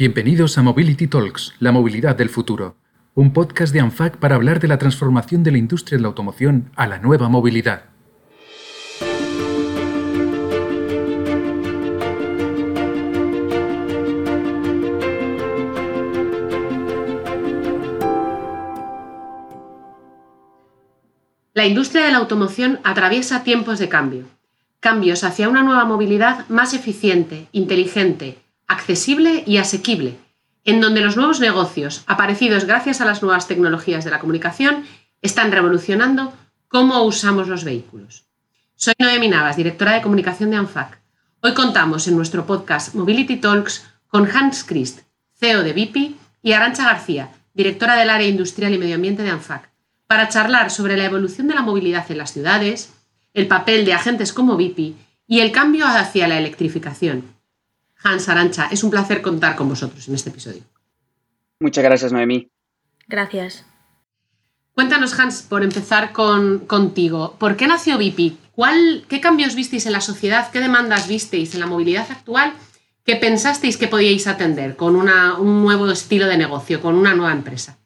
Bienvenidos 0.00 0.56
a 0.58 0.62
Mobility 0.62 1.08
Talks, 1.08 1.54
la 1.58 1.72
movilidad 1.72 2.14
del 2.14 2.28
futuro, 2.28 2.76
un 3.16 3.32
podcast 3.32 3.72
de 3.72 3.80
ANFAC 3.80 4.16
para 4.18 4.36
hablar 4.36 4.60
de 4.60 4.68
la 4.68 4.78
transformación 4.78 5.42
de 5.42 5.50
la 5.50 5.58
industria 5.58 5.98
de 5.98 6.02
la 6.02 6.06
automoción 6.06 6.70
a 6.76 6.86
la 6.86 7.00
nueva 7.00 7.28
movilidad. 7.28 7.86
La 21.54 21.66
industria 21.66 22.04
de 22.04 22.12
la 22.12 22.18
automoción 22.18 22.78
atraviesa 22.84 23.42
tiempos 23.42 23.80
de 23.80 23.88
cambio, 23.88 24.26
cambios 24.78 25.24
hacia 25.24 25.48
una 25.48 25.64
nueva 25.64 25.84
movilidad 25.86 26.48
más 26.48 26.72
eficiente, 26.72 27.48
inteligente, 27.50 28.38
accesible 28.68 29.42
y 29.46 29.56
asequible, 29.56 30.18
en 30.64 30.80
donde 30.80 31.00
los 31.00 31.16
nuevos 31.16 31.40
negocios, 31.40 32.04
aparecidos 32.06 32.66
gracias 32.66 33.00
a 33.00 33.06
las 33.06 33.22
nuevas 33.22 33.48
tecnologías 33.48 34.04
de 34.04 34.10
la 34.10 34.20
comunicación, 34.20 34.84
están 35.22 35.50
revolucionando 35.50 36.32
cómo 36.68 37.02
usamos 37.02 37.48
los 37.48 37.64
vehículos. 37.64 38.26
Soy 38.76 38.94
Noemi 38.98 39.28
Navas, 39.28 39.56
directora 39.56 39.94
de 39.94 40.02
comunicación 40.02 40.50
de 40.50 40.56
ANFAC. 40.56 41.00
Hoy 41.40 41.54
contamos 41.54 42.06
en 42.06 42.16
nuestro 42.16 42.46
podcast 42.46 42.94
Mobility 42.94 43.38
Talks 43.38 43.84
con 44.06 44.28
Hans 44.30 44.62
Christ, 44.62 45.00
CEO 45.34 45.62
de 45.62 45.72
VIP, 45.72 46.16
y 46.42 46.52
Arancha 46.52 46.84
García, 46.84 47.30
directora 47.54 47.96
del 47.96 48.10
área 48.10 48.28
industrial 48.28 48.74
y 48.74 48.78
medio 48.78 48.94
ambiente 48.94 49.22
de 49.22 49.30
ANFAC, 49.30 49.70
para 50.06 50.28
charlar 50.28 50.70
sobre 50.70 50.96
la 50.96 51.06
evolución 51.06 51.48
de 51.48 51.54
la 51.54 51.62
movilidad 51.62 52.08
en 52.10 52.18
las 52.18 52.32
ciudades, 52.32 52.92
el 53.34 53.48
papel 53.48 53.84
de 53.84 53.94
agentes 53.94 54.32
como 54.32 54.56
VIP 54.56 54.96
y 55.26 55.40
el 55.40 55.52
cambio 55.52 55.86
hacia 55.86 56.28
la 56.28 56.38
electrificación, 56.38 57.24
Hans 58.02 58.28
Arancha. 58.28 58.68
Es 58.70 58.82
un 58.82 58.90
placer 58.90 59.22
contar 59.22 59.56
con 59.56 59.68
vosotros 59.68 60.06
en 60.08 60.14
este 60.14 60.30
episodio. 60.30 60.62
Muchas 61.60 61.84
gracias, 61.84 62.12
Noemí. 62.12 62.50
Gracias. 63.06 63.64
Cuéntanos, 64.74 65.18
Hans, 65.18 65.42
por 65.42 65.64
empezar 65.64 66.12
con, 66.12 66.60
contigo. 66.60 67.34
¿Por 67.38 67.56
qué 67.56 67.66
nació 67.66 67.98
VIP? 67.98 68.38
¿Cuál, 68.52 69.04
¿Qué 69.08 69.20
cambios 69.20 69.56
visteis 69.56 69.86
en 69.86 69.92
la 69.92 70.00
sociedad? 70.00 70.50
¿Qué 70.52 70.60
demandas 70.60 71.08
visteis 71.08 71.54
en 71.54 71.60
la 71.60 71.66
movilidad 71.66 72.10
actual 72.10 72.52
que 73.04 73.16
pensasteis 73.16 73.76
que 73.76 73.88
podíais 73.88 74.26
atender 74.26 74.76
con 74.76 74.94
un 74.94 75.62
nuevo 75.62 75.90
estilo 75.90 76.26
de 76.26 76.36
negocio, 76.36 76.80
con 76.80 76.94
una 76.94 77.14
nueva 77.14 77.32
empresa? 77.32 77.78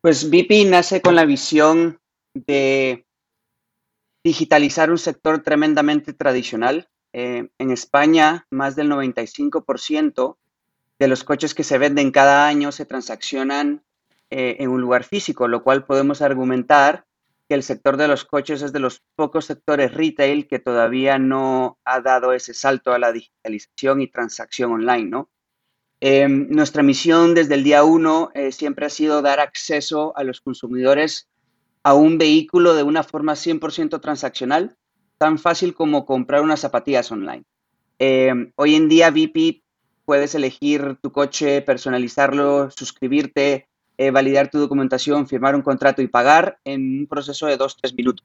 Pues 0.00 0.30
VIP 0.30 0.66
nace 0.66 1.02
con 1.02 1.14
la 1.14 1.24
visión 1.24 2.00
de 2.34 3.06
digitalizar 4.24 4.90
un 4.90 4.98
sector 4.98 5.42
tremendamente 5.42 6.12
tradicional 6.12 6.88
eh, 7.18 7.50
en 7.58 7.72
España, 7.72 8.46
más 8.48 8.76
del 8.76 8.88
95% 8.88 10.36
de 11.00 11.08
los 11.08 11.24
coches 11.24 11.52
que 11.52 11.64
se 11.64 11.76
venden 11.76 12.12
cada 12.12 12.46
año 12.46 12.70
se 12.70 12.86
transaccionan 12.86 13.82
eh, 14.30 14.58
en 14.60 14.70
un 14.70 14.80
lugar 14.80 15.02
físico, 15.02 15.48
lo 15.48 15.64
cual 15.64 15.84
podemos 15.84 16.22
argumentar 16.22 17.06
que 17.48 17.56
el 17.56 17.64
sector 17.64 17.96
de 17.96 18.06
los 18.06 18.24
coches 18.24 18.62
es 18.62 18.72
de 18.72 18.78
los 18.78 19.02
pocos 19.16 19.46
sectores 19.46 19.94
retail 19.94 20.46
que 20.46 20.60
todavía 20.60 21.18
no 21.18 21.80
ha 21.84 22.00
dado 22.00 22.32
ese 22.34 22.54
salto 22.54 22.92
a 22.92 23.00
la 23.00 23.10
digitalización 23.10 24.00
y 24.00 24.06
transacción 24.06 24.70
online, 24.70 25.10
¿no? 25.10 25.28
Em, 25.98 26.46
nuestra 26.50 26.84
misión 26.84 27.34
desde 27.34 27.54
el 27.54 27.64
día 27.64 27.82
uno 27.82 28.30
eh, 28.34 28.52
siempre 28.52 28.86
ha 28.86 28.90
sido 28.90 29.22
dar 29.22 29.40
acceso 29.40 30.16
a 30.16 30.22
los 30.22 30.40
consumidores 30.40 31.28
a 31.82 31.94
un 31.94 32.16
vehículo 32.16 32.74
de 32.74 32.84
una 32.84 33.02
forma 33.02 33.34
100% 33.34 34.00
transaccional, 34.00 34.76
tan 35.18 35.38
fácil 35.38 35.74
como 35.74 36.06
comprar 36.06 36.42
unas 36.42 36.60
zapatillas 36.60 37.10
online. 37.10 37.44
Eh, 37.98 38.52
hoy 38.54 38.76
en 38.76 38.88
día, 38.88 39.10
VIP, 39.10 39.62
puedes 40.04 40.34
elegir 40.34 40.96
tu 41.02 41.12
coche, 41.12 41.60
personalizarlo, 41.60 42.70
suscribirte, 42.70 43.66
eh, 43.98 44.10
validar 44.12 44.48
tu 44.48 44.58
documentación, 44.58 45.26
firmar 45.26 45.56
un 45.56 45.62
contrato 45.62 46.00
y 46.00 46.06
pagar 46.06 46.58
en 46.64 47.00
un 47.00 47.06
proceso 47.08 47.46
de 47.46 47.56
dos, 47.56 47.76
tres 47.76 47.92
minutos, 47.94 48.24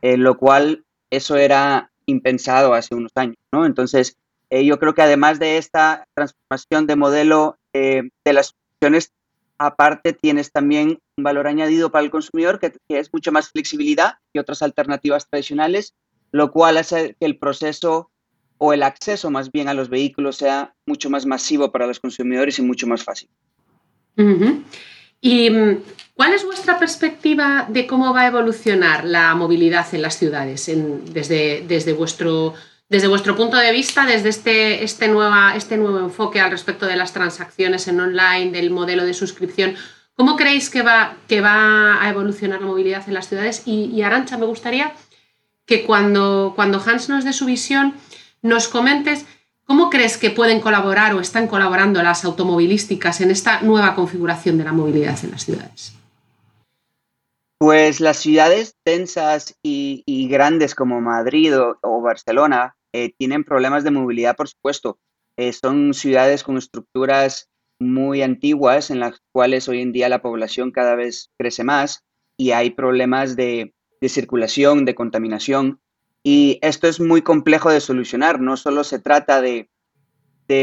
eh, 0.00 0.16
lo 0.16 0.38
cual 0.38 0.84
eso 1.10 1.36
era 1.36 1.92
impensado 2.06 2.72
hace 2.72 2.94
unos 2.94 3.12
años, 3.14 3.36
¿no? 3.52 3.66
Entonces, 3.66 4.16
yo 4.50 4.80
creo 4.80 4.94
que 4.94 5.02
además 5.02 5.38
de 5.38 5.58
esta 5.58 6.08
transformación 6.12 6.88
de 6.88 6.96
modelo 6.96 7.56
de 7.72 8.10
las 8.24 8.56
funciones, 8.80 9.12
aparte 9.58 10.12
tienes 10.12 10.50
también 10.50 10.98
un 11.16 11.22
valor 11.22 11.46
añadido 11.46 11.92
para 11.92 12.02
el 12.02 12.10
consumidor 12.10 12.58
que, 12.58 12.72
que 12.88 12.98
es 12.98 13.12
mucha 13.12 13.30
más 13.30 13.50
flexibilidad 13.50 14.14
que 14.32 14.40
otras 14.40 14.62
alternativas 14.62 15.28
tradicionales 15.28 15.94
lo 16.32 16.52
cual 16.52 16.78
hace 16.78 17.16
que 17.18 17.26
el 17.26 17.38
proceso 17.38 18.10
o 18.58 18.74
el 18.74 18.82
acceso 18.82 19.30
más 19.30 19.50
bien 19.50 19.68
a 19.68 19.74
los 19.74 19.88
vehículos 19.88 20.36
sea 20.36 20.74
mucho 20.86 21.08
más 21.08 21.24
masivo 21.24 21.72
para 21.72 21.86
los 21.86 21.98
consumidores 21.98 22.58
y 22.58 22.62
mucho 22.62 22.86
más 22.86 23.02
fácil. 23.02 23.30
¿Y 25.22 25.50
mm, 25.50 25.82
cuál 26.14 26.34
es 26.34 26.44
vuestra 26.44 26.78
perspectiva 26.78 27.66
de 27.70 27.86
cómo 27.86 28.12
va 28.12 28.22
a 28.22 28.26
evolucionar 28.26 29.04
la 29.04 29.34
movilidad 29.34 29.86
en 29.94 30.02
las 30.02 30.18
ciudades 30.18 30.70
desde, 31.12 31.64
desde, 31.66 31.92
vuestro, 31.94 32.52
desde 32.90 33.08
vuestro 33.08 33.34
punto 33.34 33.56
de 33.56 33.72
vista, 33.72 34.04
desde 34.04 34.28
este, 34.28 34.84
este, 34.84 35.08
nueva, 35.08 35.54
este 35.56 35.78
nuevo 35.78 35.98
enfoque 35.98 36.40
al 36.40 36.50
respecto 36.50 36.86
de 36.86 36.96
las 36.96 37.14
transacciones 37.14 37.88
en 37.88 37.98
online, 37.98 38.50
del 38.50 38.70
modelo 38.70 39.06
de 39.06 39.14
suscripción? 39.14 39.74
¿Cómo 40.14 40.36
creéis 40.36 40.68
que 40.68 40.82
va, 40.82 41.16
que 41.28 41.40
va 41.40 42.02
a 42.04 42.10
evolucionar 42.10 42.60
la 42.60 42.66
movilidad 42.66 43.08
en 43.08 43.14
las 43.14 43.26
ciudades? 43.26 43.62
Y, 43.64 43.86
y 43.86 44.02
Arancha, 44.02 44.36
me 44.36 44.44
gustaría 44.44 44.92
que 45.70 45.84
cuando, 45.84 46.52
cuando 46.56 46.82
Hans 46.84 47.08
nos 47.08 47.24
dé 47.24 47.32
su 47.32 47.46
visión, 47.46 47.94
nos 48.42 48.66
comentes 48.66 49.24
cómo 49.66 49.88
crees 49.88 50.18
que 50.18 50.30
pueden 50.30 50.58
colaborar 50.58 51.14
o 51.14 51.20
están 51.20 51.46
colaborando 51.46 52.02
las 52.02 52.24
automovilísticas 52.24 53.20
en 53.20 53.30
esta 53.30 53.60
nueva 53.60 53.94
configuración 53.94 54.58
de 54.58 54.64
la 54.64 54.72
movilidad 54.72 55.16
en 55.22 55.30
las 55.30 55.44
ciudades. 55.44 55.94
Pues 57.56 58.00
las 58.00 58.16
ciudades 58.16 58.74
densas 58.84 59.54
y, 59.62 60.26
grandes 60.28 60.74
como 60.74 61.00
Madrid 61.00 61.52
o, 61.56 62.02
Barcelona 62.02 62.74
eh, 62.92 63.12
tienen 63.16 63.44
problemas 63.44 63.84
de 63.84 63.92
movilidad, 63.92 64.34
por 64.34 64.48
supuesto. 64.48 64.98
Eh, 65.36 65.52
son 65.52 65.94
ciudades 65.94 66.42
con 66.42 66.58
estructuras 66.58 67.48
muy 67.78 68.22
antiguas 68.22 68.90
en 68.90 68.98
las 68.98 69.20
cuales 69.30 69.68
hoy 69.68 69.82
en 69.82 69.92
día 69.92 70.08
la 70.08 70.20
población 70.20 70.72
cada 70.72 70.96
vez 70.96 71.30
crece 71.38 71.62
más 71.62 72.02
y 72.36 72.50
hay 72.50 72.70
problemas 72.70 73.36
de, 73.36 73.72
de 74.00 74.08
circulación, 74.08 74.84
de 74.84 74.94
contaminación. 74.94 75.80
Y 76.22 76.58
esto 76.62 76.88
es 76.88 77.00
muy 77.00 77.22
complejo 77.22 77.70
de 77.70 77.80
solucionar. 77.80 78.40
No 78.40 78.56
solo 78.56 78.84
se 78.84 78.98
trata 78.98 79.40
de, 79.40 79.68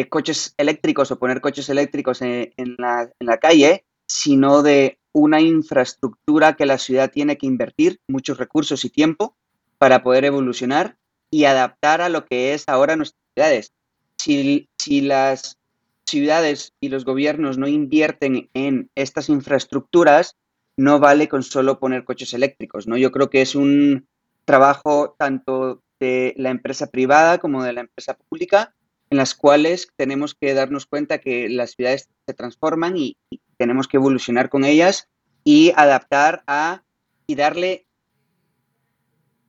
coches 0.09 0.53
eléctricos 0.57 1.11
o 1.11 1.19
poner 1.19 1.39
coches 1.39 1.69
eléctricos 1.69 2.21
en, 2.21 2.51
la, 2.77 3.09
en, 3.19 3.25
la, 3.25 3.37
calle, 3.37 3.85
sino 4.05 4.61
de 4.61 4.99
una 5.13 5.39
infraestructura 5.39 6.55
que 6.55 6.65
la 6.65 6.77
ciudad 6.77 7.09
tiene 7.09 7.37
que 7.37 7.47
invertir 7.47 8.01
muchos 8.07 8.37
recursos 8.37 8.83
y 8.83 8.89
tiempo 8.89 9.37
para 9.77 10.03
poder 10.03 10.25
evolucionar 10.25 10.97
y 11.31 11.45
adaptar 11.45 12.01
a 12.01 12.09
lo 12.09 12.25
que 12.25 12.53
es 12.53 12.65
ahora 12.67 12.97
nuestras 12.97 13.21
ciudades. 13.33 13.73
Si, 14.17 14.67
si 14.77 15.01
las 15.01 15.57
ciudades 16.05 16.73
y 16.81 16.89
los 16.89 17.05
gobiernos 17.05 17.57
no 17.57 17.67
invierten 17.67 18.49
en 18.53 18.89
estas 18.95 19.29
infraestructuras, 19.29 20.35
no 20.77 20.99
vale 20.99 21.27
con 21.27 21.43
solo 21.43 21.79
poner 21.79 22.05
coches 22.05 22.33
eléctricos, 22.33 22.87
¿no? 22.87 22.97
Yo 22.97 23.11
creo 23.11 23.29
que 23.29 23.41
es 23.41 23.55
un 23.55 24.07
trabajo 24.45 25.15
tanto 25.17 25.83
de 25.99 26.35
la 26.37 26.51
empresa 26.51 26.87
privada 26.87 27.39
como 27.39 27.63
de 27.63 27.73
la 27.73 27.81
empresa 27.81 28.15
pública, 28.15 28.75
en 29.09 29.17
las 29.17 29.33
cuales 29.33 29.89
tenemos 29.95 30.35
que 30.35 30.53
darnos 30.53 30.85
cuenta 30.85 31.17
que 31.17 31.49
las 31.49 31.71
ciudades 31.71 32.07
se 32.25 32.33
transforman 32.33 32.95
y, 32.97 33.17
tenemos 33.57 33.87
que 33.87 33.97
evolucionar 33.97 34.49
con 34.49 34.63
ellas 34.63 35.09
y 35.43 35.73
adaptar 35.75 36.43
a 36.45 36.83
y 37.25 37.33
darle 37.33 37.87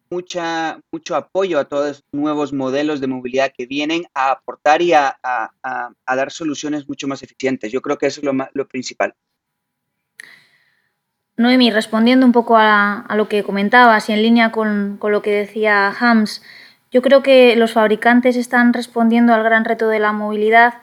mucha, 0.08 0.80
mucho 0.90 1.14
apoyo 1.14 1.58
a 1.58 1.66
todos 1.66 1.88
los 1.88 2.04
nuevos 2.12 2.54
modelos 2.54 3.02
de 3.02 3.06
movilidad 3.06 3.52
que 3.54 3.66
vienen 3.66 4.06
a 4.14 4.30
aportar 4.30 4.80
y 4.80 4.94
a, 4.94 5.18
dar 6.06 6.32
soluciones 6.32 6.88
mucho 6.88 7.06
más 7.06 7.22
eficientes. 7.22 7.70
Yo 7.70 7.82
creo 7.82 7.98
que 7.98 8.06
eso 8.06 8.22
es 8.22 8.24
lo, 8.24 8.32
lo 8.54 8.66
principal. 8.66 9.14
Noemi, 11.38 11.70
respondiendo 11.70 12.26
un 12.26 12.32
poco 12.32 12.56
a, 12.58 13.06
lo 13.14 13.28
que 13.28 13.42
comentabas 13.42 14.08
y 14.08 14.12
en 14.12 14.22
línea 14.22 14.52
con, 14.52 14.98
lo 15.00 15.22
que 15.22 15.30
decía 15.30 15.88
Hams, 15.98 16.42
yo 16.90 17.00
creo 17.00 17.22
que 17.22 17.56
los 17.56 17.72
fabricantes 17.72 18.36
están 18.36 18.72
respondiendo 18.72 19.32
al 19.32 19.42
gran 19.42 19.64
reto 19.64 19.88
de 19.88 20.00
la 20.00 20.12
movilidad, 20.12 20.74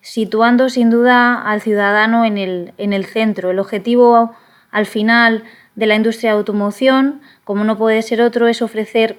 situando 0.00 0.68
sin 0.70 0.88
duda 0.88 1.42
al 1.42 1.60
ciudadano 1.60 2.24
en 2.24 2.38
el, 2.38 2.72
en 2.78 2.92
el 2.92 3.04
centro. 3.04 3.50
El 3.50 3.58
objetivo 3.58 4.34
al 4.70 4.86
final 4.86 5.44
de 5.74 5.86
la 5.86 5.96
industria 5.96 6.30
de 6.30 6.38
automoción, 6.38 7.20
como 7.44 7.64
no 7.64 7.76
puede 7.76 8.00
ser 8.02 8.22
otro, 8.22 8.48
es 8.48 8.62
ofrecer 8.62 9.18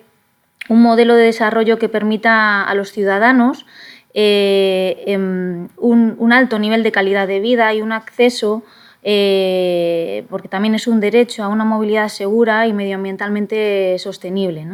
un 0.69 0.81
modelo 0.81 1.15
de 1.15 1.25
desarrollo 1.25 1.77
que 1.77 1.89
permita 1.89 2.63
a 2.63 2.73
los 2.73 2.91
ciudadanos 2.91 3.65
eh, 4.13 5.03
em, 5.07 5.67
un, 5.75 6.31
alto 6.31 6.57
nivel 6.57 6.83
de 6.83 6.93
calidad 6.93 7.27
de 7.27 7.41
vida 7.41 7.73
y 7.73 7.81
un 7.81 7.91
acceso 7.91 8.63
eh, 9.07 10.25
porque 10.31 10.47
también 10.47 10.73
es 10.73 10.87
un 10.87 10.99
derecho 10.99 11.43
a 11.43 11.47
una 11.47 11.63
movilidad 11.63 12.07
segura 12.07 12.65
y 12.65 12.73
medioambientalmente 12.73 13.99
sostenible. 13.99 14.65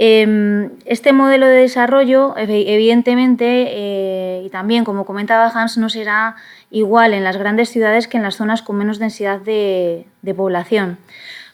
Em, 0.00 0.70
este 0.84 1.12
modelo 1.12 1.46
de 1.46 1.56
desarrollo, 1.56 2.36
evidentemente, 2.36 3.66
eh, 3.70 4.42
y 4.46 4.50
también, 4.50 4.84
como 4.84 5.04
comentaba 5.04 5.48
Hans, 5.48 5.76
no 5.76 5.88
será 5.88 6.36
igual 6.70 7.14
en 7.14 7.24
las 7.24 7.36
grandes 7.36 7.70
ciudades 7.70 8.06
que 8.06 8.16
en 8.16 8.22
las 8.22 8.36
zonas 8.36 8.62
con 8.62 8.76
menos 8.76 9.00
densidad 9.00 9.40
de, 9.40 10.06
población. 10.36 10.98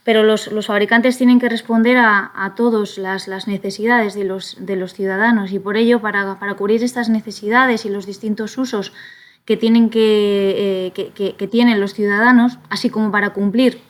Pero 0.05 0.25
los, 0.25 0.51
fabricantes 0.67 1.17
tienen 1.17 1.41
que 1.41 1.49
responder 1.49 1.97
a, 1.97 2.53
todas 2.55 2.99
las, 2.99 3.49
necesidades 3.49 4.13
de 4.13 4.25
los, 4.25 4.93
ciudadanos 4.93 5.53
y 5.53 5.59
por 5.59 5.79
ello, 5.79 6.01
para, 6.03 6.37
cubrir 6.59 6.85
estas 6.85 7.09
necesidades 7.09 7.87
y 7.87 7.89
los 7.89 8.05
distintos 8.05 8.59
usos 8.59 8.93
que 9.45 9.57
tienen, 9.57 9.91
que, 9.91 10.93
eh, 10.97 11.49
tienen 11.49 11.81
los 11.81 11.95
ciudadanos, 11.95 12.59
así 12.71 12.91
como 12.91 13.11
para 13.11 13.31
cumplir 13.31 13.81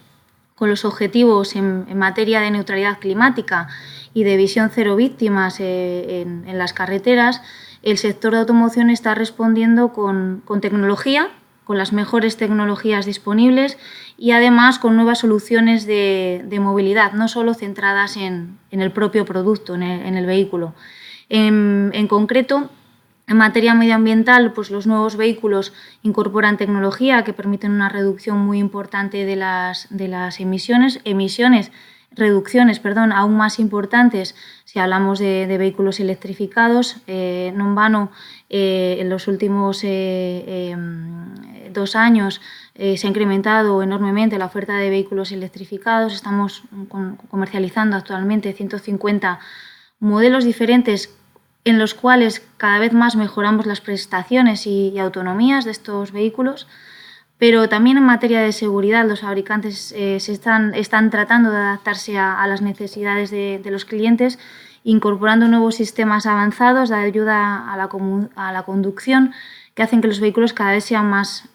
con 0.54 0.68
los 0.68 0.84
objetivos 0.84 1.56
en, 1.56 1.86
en 1.88 1.98
materia 1.98 2.40
de 2.40 2.50
neutralidad 2.50 2.98
climática 2.98 3.68
y 4.14 4.22
de 4.22 4.36
visión 4.36 4.70
cero 4.72 4.96
víctimas 4.96 5.58
eh, 5.58 6.22
en, 6.22 6.58
las 6.58 6.72
carreteras, 6.72 7.42
el 7.82 7.98
sector 7.98 8.32
de 8.32 8.38
automoción 8.38 8.88
está 8.88 9.14
respondiendo 9.14 9.92
con, 9.92 10.42
tecnología, 10.62 11.28
con 11.64 11.76
las 11.76 11.92
mejores 11.92 12.36
tecnologías 12.36 13.04
disponibles 13.04 13.76
y 14.16 14.30
además 14.30 14.78
con 14.78 14.94
nuevas 14.94 15.18
soluciones 15.18 15.84
de, 15.84 16.58
movilidad, 16.60 17.12
no 17.12 17.26
solo 17.26 17.52
centradas 17.54 18.16
en, 18.16 18.56
el 18.70 18.92
propio 18.92 19.24
producto, 19.24 19.74
en 19.74 19.82
el, 19.82 20.26
vehículo. 20.26 20.74
En, 21.28 22.06
concreto, 22.08 22.70
en 23.26 23.36
materia 23.38 23.74
medioambiental, 23.74 24.52
pues 24.52 24.70
los 24.70 24.86
nuevos 24.86 25.16
vehículos 25.16 25.72
incorporan 26.02 26.58
tecnología 26.58 27.24
que 27.24 27.32
permiten 27.32 27.72
una 27.72 27.88
reducción 27.88 28.38
muy 28.38 28.58
importante 28.58 29.24
de 29.24 29.36
las, 29.36 29.88
emisiones, 30.40 31.00
emisiones 31.04 31.70
reducciones 32.16 32.78
perdón, 32.78 33.10
aún 33.10 33.36
más 33.36 33.58
importantes 33.58 34.36
si 34.64 34.78
hablamos 34.78 35.18
de, 35.18 35.46
vehículos 35.58 36.00
electrificados. 36.00 36.98
Eh, 37.06 37.52
no 37.56 37.64
en 37.64 37.74
vano, 37.74 38.12
eh, 38.50 38.98
en 39.00 39.08
los 39.08 39.26
últimos 39.26 39.82
eh, 39.82 40.70
em, 40.70 41.34
dos 41.72 41.96
años 41.96 42.40
se 42.76 43.06
ha 43.06 43.10
incrementado 43.10 43.82
enormemente 43.82 44.36
la 44.36 44.46
oferta 44.46 44.76
de 44.76 44.90
vehículos 44.90 45.32
electrificados. 45.32 46.12
Estamos 46.12 46.64
comercializando 47.30 47.96
actualmente 47.96 48.52
150 48.52 49.38
modelos 50.00 50.44
diferentes 50.44 51.08
en 51.64 51.78
los 51.78 51.94
cuales 51.94 52.46
cada 52.56 52.78
vez 52.78 52.92
más 52.92 53.16
mejoramos 53.16 53.66
las 53.66 53.80
prestaciones 53.80 54.66
y 54.66 54.98
autonomías 54.98 55.64
de 55.64 55.70
estos 55.70 56.12
vehículos 56.12 56.66
pero 57.38 57.68
también 57.68 57.96
en 57.98 58.04
materia 58.04 58.40
de 58.40 58.52
seguridad 58.52 59.06
los 59.06 59.20
fabricantes 59.20 59.92
eh, 59.96 60.20
se 60.20 60.32
están, 60.32 61.10
tratando 61.10 61.50
de 61.50 61.56
adaptarse 61.56 62.16
a, 62.16 62.46
las 62.46 62.62
necesidades 62.62 63.30
de, 63.30 63.60
los 63.66 63.84
clientes, 63.84 64.38
incorporando 64.84 65.48
nuevos 65.48 65.74
sistemas 65.74 66.26
avanzados 66.26 66.90
de 66.90 66.96
ayuda 66.96 67.70
a 67.70 67.76
la, 67.76 68.62
conducción 68.62 69.32
que 69.74 69.82
hacen 69.82 70.00
que 70.00 70.08
los 70.08 70.20
vehículos 70.20 70.52
cada 70.52 70.72
vez 70.72 70.84
sean 70.84 71.10
más, 71.10 71.50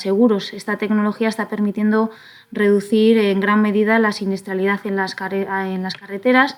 seguros. 0.00 0.54
Esta 0.54 0.76
tecnología 0.76 1.28
está 1.28 1.48
permitiendo 1.48 2.10
reducir 2.50 3.18
en 3.18 3.40
gran 3.40 3.60
medida 3.60 3.98
la 3.98 4.12
siniestralidad 4.12 4.80
en 4.84 4.96
las 4.96 5.14
carreteras, 5.14 6.56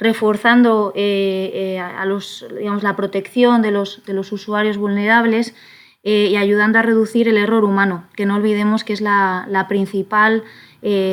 reforzando 0.00 0.92
eh, 0.96 1.50
eh, 1.54 1.78
a 1.78 2.04
los, 2.06 2.46
la 2.82 2.96
protección 2.96 3.60
de 3.60 3.70
los, 3.70 4.00
usuarios 4.32 4.78
vulnerables 4.78 5.54
eh, 6.02 6.28
y 6.30 6.36
ayudando 6.36 6.78
a 6.78 6.82
reducir 6.82 7.28
el 7.28 7.36
error 7.36 7.64
humano, 7.64 8.04
que 8.16 8.24
no 8.24 8.36
olvidemos 8.36 8.82
que 8.82 8.94
es 8.94 9.02
la, 9.02 9.66
principal 9.68 10.42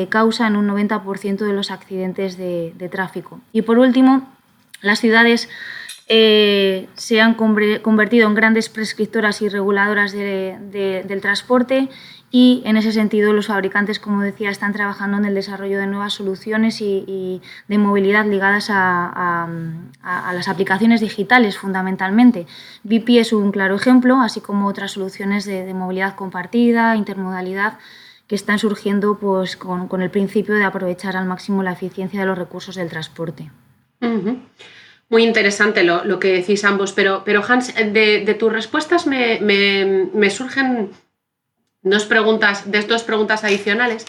causa 0.08 0.46
en 0.46 0.56
un 0.56 0.66
90% 0.66 1.36
de 1.44 1.52
los 1.52 1.70
accidentes 1.70 2.38
de, 2.38 2.88
tráfico. 2.90 3.38
Y 3.52 3.60
por 3.60 3.78
último, 3.78 4.26
las 4.80 4.98
ciudades 4.98 5.50
se 6.08 7.20
han 7.20 7.34
convertido 7.34 8.26
en 8.26 8.34
grandes 8.34 8.70
prescriptoras 8.70 9.42
y 9.42 9.50
reguladoras 9.50 10.12
del 10.12 11.20
transporte 11.20 11.90
y 12.30 12.62
en 12.66 12.76
ese 12.76 12.92
sentido 12.92 13.32
los 13.32 13.46
fabricantes, 13.46 13.98
como 13.98 14.20
decía, 14.20 14.50
están 14.50 14.74
trabajando 14.74 15.16
en 15.16 15.24
el 15.24 15.34
desarrollo 15.34 15.78
de 15.78 15.86
nuevas 15.86 16.12
soluciones 16.12 16.80
y, 16.82 17.40
de 17.68 17.78
movilidad 17.78 18.26
ligadas 18.26 18.68
a, 18.70 19.48
las 20.02 20.48
aplicaciones 20.48 21.00
digitales 21.00 21.56
fundamentalmente. 21.56 22.46
BP 22.82 23.20
es 23.20 23.32
un 23.32 23.50
claro 23.50 23.76
ejemplo, 23.76 24.20
así 24.20 24.40
como 24.40 24.68
otras 24.68 24.92
soluciones 24.92 25.46
de, 25.46 25.72
movilidad 25.72 26.16
compartida, 26.16 26.96
intermodalidad, 26.96 27.78
que 28.26 28.34
están 28.34 28.58
surgiendo 28.58 29.18
pues, 29.18 29.56
con, 29.56 30.02
el 30.02 30.10
principio 30.10 30.54
de 30.54 30.64
aprovechar 30.64 31.16
al 31.16 31.24
máximo 31.24 31.62
la 31.62 31.72
eficiencia 31.72 32.20
de 32.20 32.26
los 32.26 32.36
recursos 32.36 32.74
del 32.74 32.90
transporte. 32.90 33.50
Muy 35.08 35.24
interesante 35.24 35.82
lo, 35.82 36.18
que 36.18 36.32
decís 36.34 36.62
ambos, 36.64 36.92
pero, 36.92 37.22
pero 37.24 37.42
Hans, 37.42 37.74
de, 37.74 38.36
tus 38.38 38.52
respuestas 38.52 39.06
me, 39.06 39.40
me 39.40 40.28
surgen 40.28 40.90
dos 41.82 42.04
preguntas, 42.04 42.70
de 42.70 42.82
dos 42.82 43.02
preguntas 43.02 43.44
adicionales. 43.44 44.06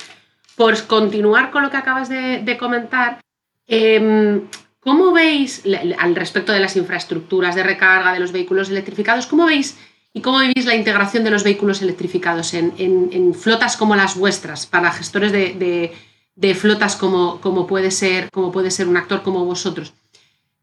Por 0.55 0.81
continuar 0.87 1.51
con 1.51 1.63
lo 1.63 1.69
que 1.69 1.77
acabas 1.77 2.09
de, 2.09 2.57
comentar, 2.59 3.21
em, 3.67 4.41
¿cómo 4.79 5.11
veis, 5.13 5.63
al 5.97 6.15
respecto 6.15 6.51
de 6.51 6.59
las 6.59 6.75
infraestructuras 6.75 7.55
de 7.55 7.63
recarga 7.63 8.11
de 8.13 8.19
los 8.19 8.31
vehículos 8.31 8.69
electrificados, 8.69 9.25
cómo 9.25 9.45
veis 9.45 9.77
y 10.13 10.21
cómo 10.21 10.39
vivís 10.39 10.65
la 10.65 10.75
integración 10.75 11.23
de 11.23 11.31
los 11.31 11.43
vehículos 11.43 11.81
electrificados 11.81 12.53
en, 12.53 13.33
flotas 13.33 13.77
como 13.77 13.95
las 13.95 14.15
vuestras, 14.15 14.65
para 14.65 14.91
gestores 14.91 15.31
de, 15.31 16.55
flotas 16.55 16.95
como, 16.95 17.67
puede 17.67 17.91
ser, 17.91 18.29
como 18.31 18.51
puede 18.51 18.71
ser 18.71 18.87
un 18.87 18.97
actor 18.97 19.21
como 19.21 19.45
vosotros? 19.45 19.93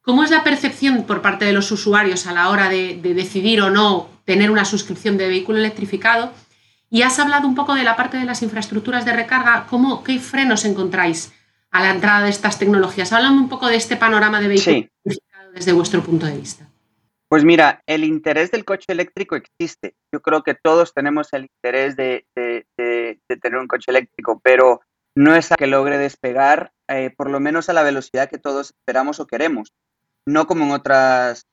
¿Cómo 0.02 0.22
es 0.22 0.30
la 0.30 0.44
percepción 0.44 1.04
por 1.04 1.20
parte 1.20 1.44
de 1.44 1.52
los 1.52 1.70
usuarios 1.72 2.26
a 2.26 2.32
la 2.32 2.50
hora 2.50 2.68
de, 2.68 3.00
decidir 3.02 3.60
o 3.62 3.70
no 3.70 4.08
tener 4.24 4.50
una 4.50 4.64
suscripción 4.64 5.16
de 5.16 5.28
vehículo 5.28 5.58
electrificado? 5.58 6.32
Y 6.90 7.02
has 7.02 7.18
hablado 7.18 7.48
un 7.48 7.54
poco 7.54 7.74
de 7.74 7.82
la 7.82 7.96
parte 7.96 8.16
de 8.16 8.24
las 8.24 8.42
infraestructuras 8.42 9.04
de 9.04 9.12
recarga. 9.12 9.66
¿Cómo, 9.68 10.04
¿Qué 10.04 10.18
frenos 10.18 10.64
encontráis 10.64 11.32
a 11.70 11.82
la 11.82 11.90
entrada 11.90 12.22
de 12.22 12.30
estas 12.30 12.58
tecnologías? 12.58 13.12
Háblame 13.12 13.38
un 13.38 13.48
poco 13.48 13.66
de 13.66 13.76
este 13.76 13.96
panorama 13.96 14.40
de 14.40 14.48
vehículos 14.48 15.18
desde 15.52 15.72
vuestro 15.72 16.02
punto 16.02 16.26
de 16.26 16.36
vista. 16.36 16.66
Pues 17.28 17.44
mira, 17.44 17.82
el 17.86 18.04
interés 18.04 18.52
del 18.52 18.64
coche 18.64 18.86
eléctrico 18.88 19.34
existe. 19.34 19.96
Yo 20.12 20.20
creo 20.20 20.42
que 20.44 20.54
todos 20.54 20.94
tenemos 20.94 21.32
el 21.32 21.42
interés 21.42 21.96
de, 21.96 22.24
tener 22.36 23.58
un 23.58 23.66
coche 23.66 23.90
eléctrico, 23.90 24.40
pero 24.44 24.80
no 25.16 25.34
es 25.34 25.50
a 25.50 25.56
que 25.56 25.66
logre 25.66 25.98
despegar, 25.98 26.72
eh, 26.88 27.10
por 27.16 27.30
lo 27.30 27.40
menos 27.40 27.68
a 27.68 27.72
la 27.72 27.82
velocidad 27.82 28.30
que 28.30 28.38
todos 28.38 28.70
esperamos 28.70 29.18
o 29.18 29.26
queremos. 29.26 29.72
No 30.24 30.46
como 30.46 30.66
en, 30.66 30.70
otras, 30.70 31.46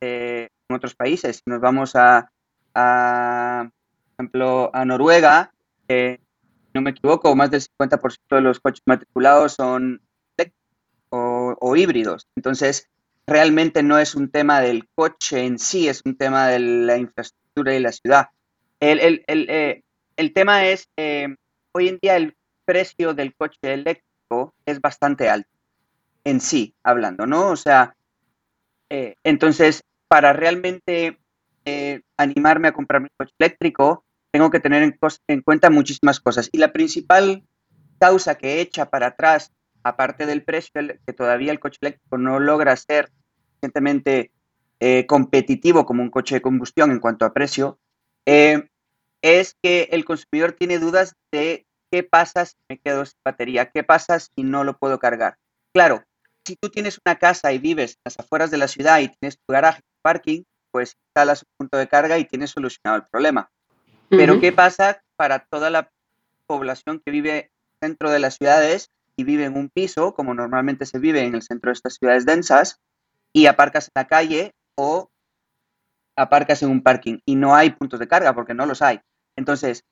eh, 0.00 0.48
en 0.68 0.76
otros 0.76 0.94
países. 0.94 1.36
Si 1.36 1.42
nos 1.46 1.60
vamos 1.60 1.94
a, 1.94 2.30
ejemplo, 4.18 4.70
a 4.74 4.84
Noruega, 4.84 5.52
eh, 5.86 6.18
no 6.74 6.82
me 6.82 6.90
equivoco, 6.90 7.34
más 7.36 7.50
del 7.50 7.62
50% 7.62 8.36
de 8.36 8.40
los 8.40 8.60
coches 8.60 8.82
matriculados 8.84 9.52
son 9.52 10.02
o, 11.10 11.56
o, 11.58 11.76
híbridos. 11.76 12.26
Entonces, 12.36 12.88
realmente 13.26 13.82
no 13.82 13.98
es 13.98 14.14
un 14.14 14.30
tema 14.30 14.60
del 14.60 14.86
coche 14.94 15.46
en 15.46 15.58
sí, 15.58 15.88
es 15.88 16.02
un 16.04 16.16
tema 16.16 16.48
de 16.48 16.58
la 16.58 16.98
infraestructura 16.98 17.74
y 17.74 17.80
la 17.80 17.92
ciudad. 17.92 18.28
El, 18.80 19.00
el, 19.00 19.24
el, 19.26 19.48
eh, 19.48 19.82
el 20.16 20.32
tema 20.34 20.66
es, 20.66 20.88
eh, 20.96 21.34
hoy 21.72 21.88
en 21.88 21.98
día 22.02 22.16
el 22.16 22.36
precio 22.64 23.14
del 23.14 23.34
coche 23.34 23.56
eléctrico 23.62 24.52
es 24.66 24.80
bastante 24.80 25.30
alto, 25.30 25.48
en 26.24 26.40
sí, 26.40 26.74
hablando, 26.82 27.26
¿no? 27.26 27.48
O 27.48 27.56
sea, 27.56 27.94
entonces, 28.90 29.82
para 30.08 30.32
realmente 30.32 31.18
animarme 32.16 32.68
a 32.68 32.72
comprar 32.72 33.02
mi 33.02 33.08
coche 33.16 33.34
eléctrico, 33.38 34.04
tengo 34.30 34.50
que 34.50 34.60
tener 34.60 34.82
en, 34.82 35.42
cuenta 35.42 35.70
muchísimas 35.70 36.20
cosas. 36.20 36.48
Y 36.52 36.58
la 36.58 36.72
principal 36.72 37.44
causa 37.98 38.36
que 38.36 38.60
echa 38.60 38.90
para 38.90 39.08
atrás, 39.08 39.52
aparte 39.82 40.26
del 40.26 40.42
precio, 40.42 40.72
que 41.06 41.12
todavía 41.12 41.52
el 41.52 41.60
coche 41.60 41.78
eléctrico 41.80 42.18
no 42.18 42.38
logra 42.38 42.76
ser 42.76 43.10
suficientemente 43.46 44.32
eh, 44.80 45.06
competitivo 45.06 45.84
como 45.84 46.02
un 46.02 46.10
coche 46.10 46.36
de 46.36 46.42
combustión 46.42 46.90
en 46.90 47.00
cuanto 47.00 47.24
a 47.24 47.32
precio, 47.32 47.78
eh, 48.26 48.68
es 49.22 49.56
que 49.62 49.88
el 49.90 50.04
consumidor 50.04 50.52
tiene 50.52 50.78
dudas 50.78 51.14
de 51.32 51.66
qué 51.90 52.02
pasa 52.02 52.44
si 52.44 52.54
me 52.68 52.78
quedo 52.78 53.04
sin 53.04 53.18
batería, 53.24 53.70
qué 53.70 53.82
pasa 53.82 54.20
si 54.20 54.42
no 54.42 54.62
lo 54.62 54.78
puedo 54.78 54.98
cargar. 54.98 55.36
Claro, 55.72 56.04
si 56.46 56.56
tú 56.56 56.68
tienes 56.68 56.98
una 57.04 57.18
casa 57.18 57.52
y 57.52 57.58
vives 57.58 57.96
a 57.98 58.00
las 58.06 58.20
afueras 58.20 58.50
de 58.50 58.58
la 58.58 58.68
ciudad 58.68 59.00
y 59.00 59.08
tienes 59.08 59.38
tu 59.38 59.52
garaje, 59.52 59.80
parking, 60.02 60.42
pues 60.70 60.96
instalas 61.08 61.42
un 61.42 61.48
punto 61.58 61.78
de 61.78 61.88
carga 61.88 62.18
y 62.18 62.24
tienes 62.24 62.50
solucionado 62.50 63.02
el 63.02 63.08
problema. 63.10 63.50
Pero 64.10 64.40
¿qué 64.40 64.52
pasa 64.52 65.02
para 65.16 65.40
toda 65.40 65.70
la 65.70 65.90
población 66.46 67.00
que 67.04 67.10
vive 67.10 67.50
dentro 67.80 68.10
de 68.10 68.18
las 68.18 68.36
ciudades 68.36 68.90
y 69.16 69.24
vive 69.24 69.44
en 69.44 69.56
un 69.56 69.68
piso, 69.68 70.14
como 70.14 70.34
normalmente 70.34 70.86
se 70.86 70.98
vive 70.98 71.22
en 71.22 71.34
el 71.34 71.42
centro 71.42 71.70
de 71.70 71.74
estas 71.74 71.94
ciudades 71.94 72.24
densas, 72.24 72.80
y 73.32 73.46
aparcas 73.46 73.86
en 73.86 73.92
la 73.94 74.06
calle 74.06 74.54
o 74.76 75.10
aparcas 76.16 76.62
en 76.62 76.70
un 76.70 76.82
parking 76.82 77.18
y 77.26 77.36
no 77.36 77.54
hay 77.54 77.70
puntos 77.70 78.00
de 78.00 78.08
carga 78.08 78.34
porque 78.34 78.54
no 78.54 78.64
los 78.66 78.82
hay? 78.82 79.00
Entonces, 79.36 79.84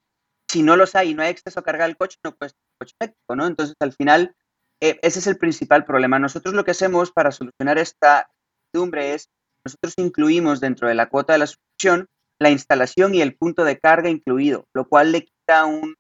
si 0.49 0.63
no 0.63 0.77
los 0.77 0.95
hay 0.95 1.11
y 1.11 1.15
no 1.15 1.23
hay 1.23 1.31
acceso 1.31 1.61
a 1.61 1.65
cargar 1.65 1.89
el 1.89 1.97
coche, 1.97 2.19
no 2.25 2.35
puedes 2.35 2.55
tener 2.55 2.79
coche 2.79 2.95
eléctrico, 3.01 3.37
¿no? 3.37 3.47
Entonces, 3.47 3.77
al 3.81 3.93
final, 3.93 4.35
eh, 4.81 4.99
ese 5.03 5.19
es 5.19 5.27
el 5.27 5.39
principal 5.39 5.85
problema. 5.85 6.19
Nosotros 6.19 6.55
lo 6.55 6.65
que 6.65 6.71
hacemos 6.71 7.13
para 7.13 7.33
solucionar 7.33 7.79
esta 7.79 8.29
incertidumbre 8.73 9.15
es, 9.15 9.29
nosotros 9.65 9.95
incluimos 9.97 10.61
dentro 10.61 10.89
de 10.89 10.95
la 10.95 11.09
cuota 11.09 11.33
de 11.33 11.41
la 11.41 11.47
suscripción 11.47 12.07
la 12.39 12.51
instalación 12.51 13.15
y 13.15 13.23
el 13.23 13.35
punto 13.35 13.65
de 13.65 13.79
carga 13.79 14.11
incluido, 14.11 14.67
lo 14.75 14.89
cual 14.89 15.13
le 15.13 15.25
quita 15.25 15.65
un, 15.65 15.97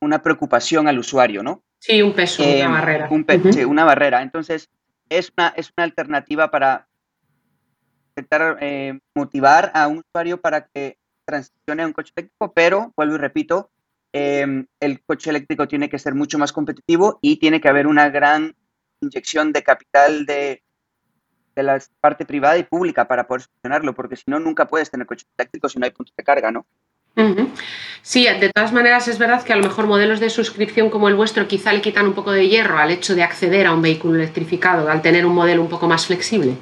una 0.00 0.22
preocupación 0.22 0.88
al 0.88 0.98
usuario, 0.98 1.42
¿no? 1.42 1.62
Sí, 1.78 2.02
un 2.02 2.12
peso, 2.12 2.42
una 2.42 2.68
barrera. 2.68 3.08
Sí, 3.52 3.64
una 3.64 3.84
barrera. 3.84 4.22
Entonces, 4.22 4.68
es 5.08 5.32
una, 5.36 5.48
es 5.56 5.72
una 5.76 5.84
alternativa 5.84 6.50
para 6.50 6.88
intentar 8.10 8.58
eh, 8.60 8.98
motivar 9.14 9.70
a 9.74 9.88
un 9.88 10.02
usuario 10.06 10.40
para 10.40 10.66
que 10.66 10.98
transicione 11.24 11.82
a 11.82 11.86
un 11.86 11.92
coche 11.92 12.12
eléctrico, 12.16 12.52
pero, 12.52 12.92
vuelvo 12.96 13.14
y 13.14 13.18
repito, 13.18 13.70
em, 14.12 14.66
el 14.80 15.02
coche 15.02 15.30
eléctrico 15.30 15.66
tiene 15.66 15.88
que 15.88 15.98
ser 15.98 16.14
mucho 16.14 16.38
más 16.38 16.52
competitivo 16.52 17.18
y 17.22 17.36
tiene 17.36 17.60
que 17.60 17.68
haber 17.68 17.86
una 17.86 18.10
gran 18.10 18.54
inyección 19.00 19.52
de 19.52 19.62
capital 19.62 20.26
de, 20.26 20.62
de 21.54 21.62
la 21.62 21.78
parte 22.00 22.24
privada 22.24 22.58
y 22.58 22.64
pública 22.64 23.06
para 23.06 23.26
poder 23.26 23.42
solucionarlo, 23.42 23.94
porque 23.94 24.16
si 24.16 24.24
no, 24.26 24.38
nunca 24.40 24.66
puedes 24.66 24.90
tener 24.90 25.06
coche 25.06 25.26
eléctrico 25.36 25.68
si 25.68 25.78
no 25.78 25.84
hay 25.84 25.90
puntos 25.90 26.14
de 26.16 26.24
carga, 26.24 26.50
¿no? 26.50 26.66
Sí, 28.00 28.24
de 28.24 28.50
todas 28.50 28.72
maneras 28.72 29.06
es 29.06 29.18
verdad 29.18 29.42
que 29.44 29.52
a 29.52 29.56
lo 29.56 29.62
mejor 29.62 29.86
modelos 29.86 30.18
de 30.18 30.30
suscripción 30.30 30.88
como 30.88 31.08
el 31.08 31.14
vuestro 31.14 31.46
quizá 31.46 31.72
le 31.72 31.82
quitan 31.82 32.06
un 32.06 32.14
poco 32.14 32.32
de 32.32 32.48
hierro 32.48 32.78
al 32.78 32.90
hecho 32.90 33.14
de 33.14 33.22
acceder 33.22 33.66
a 33.66 33.74
un 33.74 33.82
vehículo 33.82 34.14
electrificado, 34.14 34.88
al 34.88 35.02
tener 35.02 35.26
un 35.26 35.34
modelo 35.34 35.62
un 35.62 35.68
poco 35.68 35.86
más 35.86 36.06
flexible. 36.06 36.56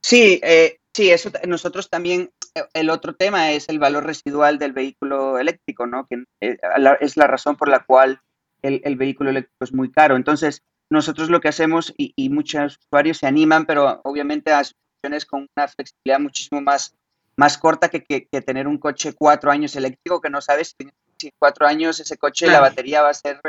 Sí, 0.00 0.40
eh, 0.42 0.78
sí, 0.92 1.10
eso 1.10 1.30
nosotros 1.46 1.88
también, 1.88 2.30
eh, 2.54 2.64
el 2.74 2.90
otro 2.90 3.14
tema 3.14 3.52
es 3.52 3.68
el 3.68 3.78
valor 3.78 4.04
residual 4.04 4.58
del 4.58 4.72
vehículo 4.72 5.38
eléctrico, 5.38 5.86
¿no? 5.86 6.06
Que 6.08 6.24
eh, 6.40 6.58
es 7.00 7.16
la 7.16 7.28
razón 7.28 7.56
por 7.56 7.68
la 7.68 7.84
cual 7.84 8.20
el, 8.62 8.96
vehículo 8.96 9.30
eléctrico 9.30 9.64
es 9.64 9.72
muy 9.72 9.90
caro. 9.90 10.16
Entonces, 10.16 10.62
nosotros 10.92 11.30
lo 11.30 11.40
que 11.40 11.48
hacemos, 11.48 11.92
y, 11.96 12.28
muchos 12.30 12.78
usuarios 12.86 13.18
se 13.18 13.26
animan, 13.26 13.66
pero 13.66 14.00
obviamente 14.04 14.52
a 14.52 14.62
soluciones 14.64 15.26
con 15.26 15.46
una 15.56 15.68
flexibilidad 15.68 16.20
muchísimo 16.20 16.60
más, 16.60 16.94
más 17.36 17.58
corta 17.58 17.88
que, 17.88 18.00
tener 18.44 18.68
un 18.68 18.78
coche 18.78 19.14
cuatro 19.14 19.50
años 19.50 19.74
eléctrico, 19.76 20.20
que 20.20 20.30
no 20.30 20.40
sabes 20.40 20.74
si 20.78 20.86
en 21.26 21.32
cuatro 21.38 21.66
años 21.66 21.98
ese 22.00 22.16
coche 22.16 22.46
la 22.46 22.60
batería 22.60 23.02
va 23.02 23.10
a 23.10 23.14
ser 23.14 23.40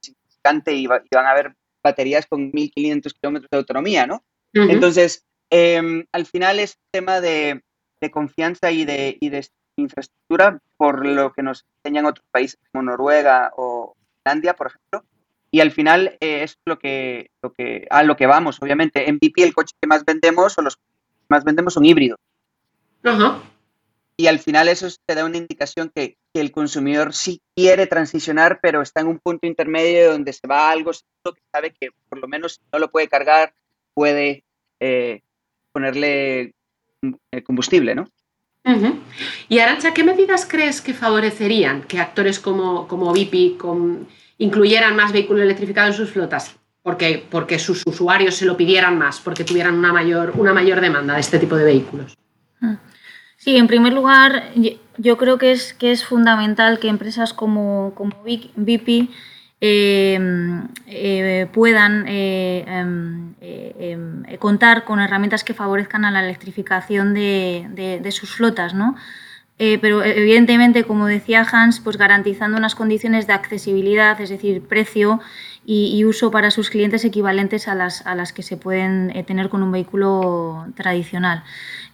significante 0.00 0.74
y, 0.74 0.86
van 0.86 1.02
a 1.12 1.30
haber 1.30 1.54
baterías 1.82 2.26
con 2.26 2.50
1500 2.52 3.14
kilómetros 3.14 3.50
de 3.50 3.58
autonomía, 3.58 4.06
¿no? 4.06 4.24
Entonces, 4.52 5.26
Em, 5.50 6.04
al 6.12 6.26
final 6.26 6.58
es 6.58 6.72
un 6.72 6.88
tema 6.90 7.20
de, 7.20 7.62
confianza 8.12 8.70
y 8.70 8.84
de, 8.84 9.18
infraestructura, 9.76 10.60
por 10.76 11.04
lo 11.04 11.32
que 11.32 11.42
nos 11.42 11.66
enseñan 11.78 12.06
otros 12.06 12.24
países 12.30 12.58
como 12.72 12.84
Noruega 12.84 13.52
o 13.56 13.94
Finlandia, 14.22 14.54
por 14.54 14.68
ejemplo. 14.68 15.04
Y 15.56 15.60
al 15.60 15.70
final 15.70 16.18
eh, 16.20 16.42
es 16.42 16.58
lo 16.66 16.78
que, 16.78 17.30
lo 17.40 17.50
que, 17.50 17.86
a 17.88 18.02
lo 18.02 18.14
que 18.14 18.26
vamos, 18.26 18.60
obviamente. 18.60 19.08
En 19.08 19.16
BP 19.16 19.38
el 19.38 19.54
coche 19.54 19.74
que 19.80 19.88
más 19.88 20.04
vendemos 20.04 20.58
o 20.58 20.60
los 20.60 20.76
que 20.76 20.82
más 21.30 21.44
vendemos 21.44 21.72
son 21.72 21.86
híbridos. 21.86 22.18
Y 24.18 24.26
al 24.26 24.38
final 24.38 24.68
eso 24.68 24.86
te 25.06 25.14
da 25.14 25.24
una 25.24 25.38
indicación 25.38 25.90
que, 25.94 26.18
el 26.34 26.52
consumidor 26.52 27.14
sí 27.14 27.40
quiere 27.54 27.86
transicionar, 27.86 28.58
pero 28.60 28.82
está 28.82 29.00
en 29.00 29.06
un 29.06 29.18
punto 29.18 29.46
intermedio 29.46 30.12
donde 30.12 30.34
se 30.34 30.46
va 30.46 30.68
a 30.68 30.72
algo 30.72 30.90
que 30.92 31.40
sabe 31.50 31.72
que 31.72 31.88
por 32.10 32.18
lo 32.18 32.28
menos 32.28 32.56
si 32.56 32.60
no 32.70 32.78
lo 32.78 32.90
puede 32.90 33.08
cargar, 33.08 33.54
puede 33.94 34.44
eh, 34.78 35.22
ponerle 35.72 36.52
eh, 37.32 37.42
combustible, 37.42 37.94
¿no? 37.94 38.10
Y 39.48 39.60
Arancha, 39.60 39.94
¿qué 39.94 40.04
medidas 40.04 40.44
crees 40.44 40.82
que 40.82 40.92
favorecerían 40.92 41.84
que 41.84 42.00
actores 42.00 42.38
como, 42.38 42.86
como 42.86 43.14
VIP 43.14 43.56
incluyeran 44.38 44.96
más 44.96 45.12
vehículos 45.12 45.42
electrificados 45.42 45.96
en 45.96 46.04
sus 46.04 46.12
flotas? 46.12 46.56
Porque, 46.82 47.24
porque 47.30 47.58
sus 47.58 47.84
usuarios 47.86 48.36
se 48.36 48.44
lo 48.44 48.56
pidieran 48.56 48.96
más, 48.98 49.20
porque 49.20 49.44
tuvieran 49.44 49.74
una 49.74 49.92
mayor, 49.92 50.32
una 50.36 50.52
mayor 50.52 50.80
demanda 50.80 51.14
de 51.14 51.20
este 51.20 51.38
tipo 51.38 51.56
de 51.56 51.64
vehículos. 51.64 52.16
Sí, 53.36 53.56
en 53.56 53.66
primer 53.66 53.92
lugar, 53.92 54.50
yo 54.96 55.16
creo 55.16 55.38
que 55.38 55.52
es, 55.52 55.74
que 55.74 55.92
es 55.92 56.04
fundamental 56.04 56.78
que 56.78 56.88
empresas 56.88 57.32
como, 57.32 57.92
como 57.94 58.16
VIP 58.24 59.10
Em, 59.58 60.68
eh, 60.86 61.48
puedan 61.50 62.04
eh, 62.06 62.62
em, 62.66 63.34
eh, 63.40 63.74
em, 63.78 64.36
contar 64.38 64.84
con 64.84 65.00
herramientas 65.00 65.44
que 65.44 65.54
favorezcan 65.54 66.04
a 66.04 66.10
la 66.10 66.22
electrificación 66.22 67.14
de, 67.14 67.98
de 68.02 68.12
sus 68.12 68.34
flotas, 68.34 68.74
¿no? 68.74 68.96
Eh, 69.58 69.78
pero 69.80 70.02
eh, 70.02 70.18
evidentemente, 70.18 70.84
como 70.84 71.06
decía 71.06 71.46
Hans, 71.50 71.80
pues 71.80 71.96
garantizando 71.96 72.58
unas 72.58 72.74
condiciones 72.74 73.26
de 73.26 73.32
accesibilidad, 73.32 74.20
es 74.20 74.28
decir, 74.28 74.62
precio 74.62 75.20
y, 75.64 76.04
uso 76.04 76.30
para 76.30 76.52
sus 76.52 76.70
clientes 76.70 77.04
equivalentes 77.04 77.66
a 77.66 77.74
las, 77.74 78.06
a 78.06 78.14
las 78.14 78.32
que 78.32 78.42
se 78.42 78.56
pueden 78.56 79.10
eh, 79.16 79.24
tener 79.24 79.48
con 79.48 79.62
un 79.62 79.72
vehículo 79.72 80.66
tradicional. 80.76 81.42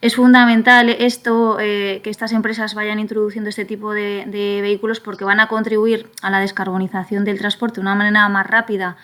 Es 0.02 0.16
fundamental 0.16 0.90
esto, 0.90 1.56
que 1.58 2.02
estas 2.04 2.32
empresas 2.32 2.74
vayan 2.74 2.98
introduciendo 2.98 3.48
este 3.48 3.64
tipo 3.64 3.94
de, 3.94 4.24
de 4.26 4.60
vehículos 4.60 5.00
porque 5.00 5.24
van 5.24 5.40
a 5.40 5.46
contribuir 5.46 6.10
a 6.22 6.30
la 6.30 6.40
descarbonización 6.40 7.24
del 7.24 7.38
transporte 7.38 7.76
de 7.76 7.82
una 7.82 7.94
manera 7.94 8.28
más 8.28 8.46
rápida 8.46 8.96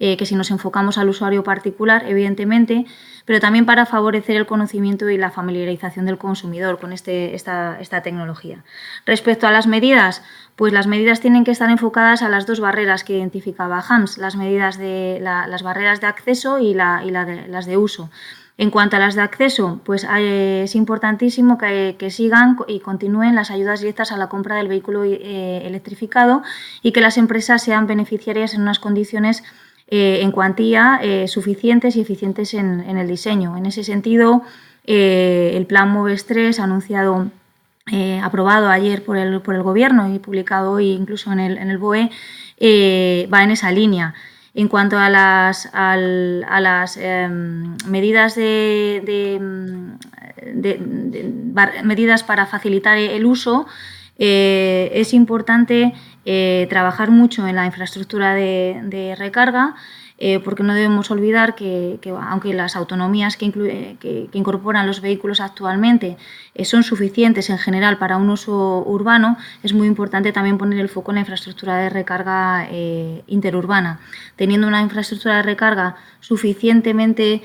eh, 0.00 0.16
que 0.16 0.26
si 0.26 0.34
nos 0.34 0.50
enfocamos 0.50 0.98
al 0.98 1.08
usuario 1.08 1.44
particular, 1.44 2.04
evidentemente, 2.08 2.84
pero 3.24 3.40
también 3.40 3.64
para 3.64 3.86
favorecer 3.86 4.36
el 4.36 4.44
conocimiento 4.44 5.08
y 5.08 5.16
la 5.16 5.30
familiarización 5.30 6.04
del 6.06 6.18
consumidor 6.18 6.80
con 6.80 6.92
este, 6.92 7.34
esta, 7.34 7.78
tecnología. 8.02 8.64
Respecto 9.06 9.46
a 9.46 9.52
las 9.52 9.66
medidas, 9.66 10.22
pues 10.56 10.72
las 10.72 10.86
medidas 10.86 11.20
tienen 11.20 11.44
que 11.44 11.52
estar 11.52 11.70
enfocadas 11.70 12.22
a 12.22 12.28
las 12.28 12.46
dos 12.46 12.60
barreras 12.60 13.04
que 13.04 13.16
identificaba 13.16 13.84
Hams, 13.88 14.18
las 14.18 14.36
medidas 14.36 14.78
de 14.78 15.18
las 15.20 15.62
barreras 15.62 16.00
de 16.00 16.08
acceso 16.08 16.58
y, 16.58 16.74
la, 16.74 17.02
las 17.48 17.66
de 17.66 17.76
uso. 17.76 18.10
En 18.56 18.70
cuanto 18.70 18.96
a 18.96 19.00
las 19.00 19.16
de 19.16 19.22
acceso, 19.22 19.80
pues 19.84 20.06
es 20.08 20.74
importantísimo 20.76 21.58
que, 21.58 21.96
sigan 22.10 22.56
y 22.68 22.78
continúen 22.78 23.34
las 23.34 23.50
ayudas 23.50 23.80
directas 23.80 24.12
a 24.12 24.16
la 24.16 24.28
compra 24.28 24.56
del 24.56 24.68
vehículo 24.68 25.02
eh, 25.02 25.66
electrificado 25.66 26.42
y 26.80 26.92
que 26.92 27.00
las 27.00 27.18
empresas 27.18 27.62
sean 27.62 27.88
beneficiarias 27.88 28.54
en 28.54 28.62
unas 28.62 28.78
condiciones 28.78 29.42
eh, 29.88 30.20
en 30.22 30.32
cuantía 30.32 30.98
eh, 31.02 31.28
suficientes 31.28 31.94
y 31.96 32.00
eficientes 32.00 32.54
en, 32.54 32.80
el 32.80 33.06
diseño. 33.06 33.54
En 33.56 33.66
ese 33.66 33.84
sentido, 33.84 34.42
eh, 34.86 35.52
el 35.54 35.66
Plan 35.66 35.90
MOVES 35.90 36.24
3 36.26 36.58
anunciado 36.58 37.30
aprobado 38.22 38.70
ayer 38.70 39.04
por 39.04 39.18
el, 39.18 39.42
por 39.42 39.54
el, 39.54 39.62
Gobierno 39.62 40.14
y 40.14 40.18
publicado 40.18 40.72
hoy 40.72 40.90
incluso 40.90 41.30
en 41.32 41.38
el, 41.38 41.58
en 41.58 41.68
el 41.68 41.76
BOE, 41.76 42.08
va 43.30 43.44
en 43.44 43.50
esa 43.50 43.70
línea. 43.72 44.14
En 44.54 44.68
cuanto 44.68 44.96
a 44.98 45.10
las, 45.10 45.68
a 45.74 45.96
las 45.96 46.96
em, 46.96 47.76
medidas, 47.86 48.36
de, 48.36 49.38
medidas 51.84 52.22
para 52.22 52.46
facilitar 52.46 52.96
el 52.96 53.26
uso, 53.26 53.66
es 54.16 55.12
importante 55.12 55.92
eh, 56.24 56.66
trabajar 56.70 57.10
mucho 57.10 57.46
en 57.46 57.56
la 57.56 57.66
infraestructura 57.66 58.34
de, 58.34 59.14
recarga, 59.18 59.74
eh, 60.26 60.40
porque 60.40 60.62
no 60.62 60.72
debemos 60.72 61.10
olvidar 61.10 61.54
que, 61.54 61.98
aunque 62.30 62.54
las 62.54 62.76
autonomías 62.76 63.36
que, 63.36 63.52
que, 64.00 64.30
incorporan 64.32 64.86
los 64.86 65.02
vehículos 65.02 65.38
actualmente 65.38 66.16
eh, 66.54 66.64
son 66.64 66.82
suficientes 66.82 67.50
en 67.50 67.58
general 67.58 67.98
para 67.98 68.16
un 68.16 68.30
uso 68.30 68.82
urbano, 68.86 69.36
es 69.62 69.74
muy 69.74 69.86
importante 69.86 70.32
también 70.32 70.56
poner 70.56 70.80
el 70.80 70.88
foco 70.88 71.10
en 71.10 71.16
la 71.16 71.20
infraestructura 71.20 71.76
de 71.76 71.90
recarga 71.90 72.66
interurbana. 73.26 74.00
Teniendo 74.36 74.66
una 74.66 74.80
infraestructura 74.80 75.36
de 75.36 75.42
recarga 75.42 75.96
suficientemente 76.20 77.42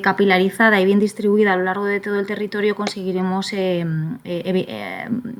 capilarizada 0.00 0.80
y 0.80 0.84
bien 0.84 1.00
distribuida 1.00 1.54
a 1.54 1.56
lo 1.56 1.64
largo 1.64 1.86
de 1.86 1.98
todo 1.98 2.20
el 2.20 2.26
territorio, 2.26 2.76
conseguiremos 2.76 3.52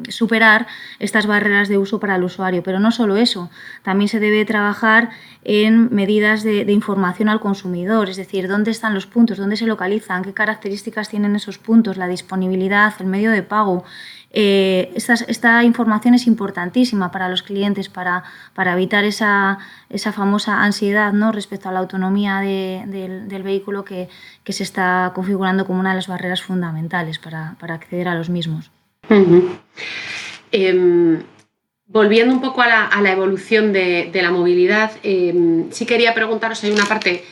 superar 0.08 0.66
estas 0.98 1.26
barreras 1.28 1.68
de 1.68 1.78
uso 1.78 2.00
para 2.00 2.16
el 2.16 2.24
usuario 2.24 2.64
pero 2.64 2.80
no 2.80 2.90
solo 2.90 3.16
eso, 3.16 3.50
también 3.84 4.08
se 4.08 4.18
debe 4.18 4.44
trabajar 4.44 5.10
en 5.44 5.94
medidas 5.94 6.42
de, 6.42 6.71
información 6.72 7.28
al 7.28 7.40
consumidor, 7.40 8.08
es 8.08 8.16
decir, 8.16 8.48
dónde 8.48 8.70
están 8.70 8.94
los 8.94 9.06
puntos, 9.06 9.38
dónde 9.38 9.56
se 9.56 9.66
localizan, 9.66 10.22
qué 10.22 10.32
características 10.32 11.08
tienen 11.08 11.36
esos 11.36 11.58
puntos, 11.58 11.96
la 11.96 12.08
disponibilidad, 12.08 12.92
el 13.00 13.06
medio 13.06 13.30
de 13.30 13.42
pago. 13.42 13.84
Eh, 14.34 14.92
esta, 14.94 15.62
información 15.62 16.14
es 16.14 16.26
importantísima 16.26 17.10
para 17.10 17.28
los 17.28 17.42
clientes 17.42 17.90
para, 17.90 18.24
para 18.54 18.72
evitar 18.72 19.04
esa, 19.04 19.58
esa, 19.90 20.10
famosa 20.10 20.62
ansiedad 20.62 21.12
¿no? 21.12 21.32
respecto 21.32 21.68
a 21.68 21.72
la 21.72 21.80
autonomía 21.80 22.40
del, 22.40 23.42
vehículo 23.42 23.84
que, 23.84 24.08
se 24.48 24.62
está 24.62 25.12
configurando 25.14 25.66
como 25.66 25.80
una 25.80 25.90
de 25.90 25.96
las 25.96 26.08
barreras 26.08 26.40
fundamentales 26.40 27.18
para, 27.18 27.56
acceder 27.60 28.08
a 28.08 28.14
los 28.14 28.30
mismos 28.30 28.70
volviendo 31.92 32.34
un 32.34 32.40
poco 32.40 32.62
a 32.62 32.66
la, 32.66 33.12
evolución 33.12 33.72
de, 33.72 34.10
la 34.14 34.30
movilidad, 34.30 34.92
em, 35.02 35.70
sí 35.70 35.84
quería 35.84 36.14
preguntaros, 36.14 36.64
hay 36.64 36.70
una 36.70 36.86
parte 36.86 37.22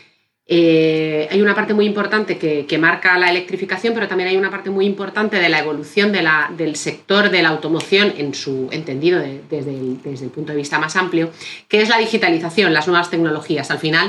eh, 0.53 1.29
hay 1.31 1.41
una 1.43 1.55
parte 1.55 1.75
muy 1.75 1.87
importante 1.87 2.37
que, 2.37 2.79
marca 2.79 3.17
la 3.19 3.31
electrificación, 3.31 3.95
pero 3.95 4.09
también 4.09 4.31
hay 4.31 4.37
una 4.37 4.51
parte 4.51 4.69
muy 4.69 4.85
importante 4.85 5.37
de 5.37 5.49
la 5.49 5.61
evolución 5.61 6.11
del 6.11 6.75
sector 6.75 7.31
de 7.31 7.41
la 7.41 7.51
automoción 7.51 8.13
en 8.17 8.35
su 8.35 8.69
entendido 8.73 9.21
desde, 9.21 9.71
el, 9.71 10.31
punto 10.35 10.51
de 10.51 10.59
vista 10.59 10.81
más 10.81 10.97
amplio, 10.97 11.31
que 11.69 11.81
es 11.83 11.89
la 11.89 11.99
digitalización, 11.99 12.75
las 12.75 12.89
nuevas 12.89 13.11
tecnologías. 13.11 13.71
Al 13.71 13.79
final, 13.79 14.09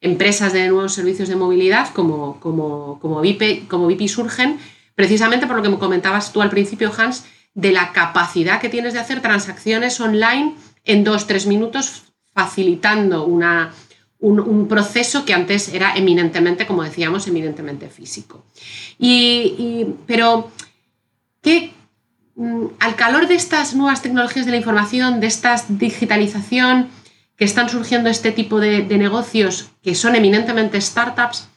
empresas 0.00 0.52
de 0.52 0.66
nuevos 0.66 0.92
servicios 0.92 1.28
de 1.28 1.36
movilidad 1.36 1.94
como, 1.94 2.40
como, 2.40 2.98
como, 2.98 3.20
como 3.68 3.86
VIP 3.86 4.08
surgen 4.08 4.58
precisamente 4.96 5.46
por 5.46 5.54
lo 5.54 5.62
que 5.62 5.68
me 5.68 5.78
comentabas 5.78 6.32
tú 6.32 6.42
al 6.42 6.50
principio, 6.50 6.90
Hans, 6.98 7.26
de 7.56 7.72
la 7.72 7.90
capacidad 7.92 8.60
que 8.60 8.68
tienes 8.68 8.92
de 8.92 9.00
hacer 9.00 9.20
transacciones 9.22 9.98
online 9.98 10.54
en 10.84 11.02
dos, 11.02 11.26
tres 11.26 11.46
minutos, 11.46 12.04
facilitando 12.34 13.24
una 13.24 13.72
un, 14.18 14.68
proceso 14.68 15.24
que 15.24 15.34
antes 15.34 15.68
era 15.72 15.94
eminentemente, 15.96 16.66
como 16.66 16.82
decíamos, 16.82 17.26
eminentemente 17.26 17.88
físico. 17.88 18.44
Y, 18.98 19.86
pero, 20.06 20.50
¿qué, 21.42 21.72
mm, 22.34 22.66
al 22.78 22.96
calor 22.96 23.28
de 23.28 23.34
estas 23.34 23.74
nuevas 23.74 24.02
tecnologías 24.02 24.46
de 24.46 24.52
la 24.52 24.58
información, 24.58 25.20
de 25.20 25.26
esta 25.26 25.56
digitalización, 25.68 26.88
que 27.36 27.44
están 27.44 27.68
surgiendo 27.68 28.08
este 28.08 28.32
tipo 28.32 28.60
de, 28.60 28.82
negocios 28.98 29.70
que 29.82 29.94
son 29.94 30.14
eminentemente 30.14 30.80
startups, 30.80 31.48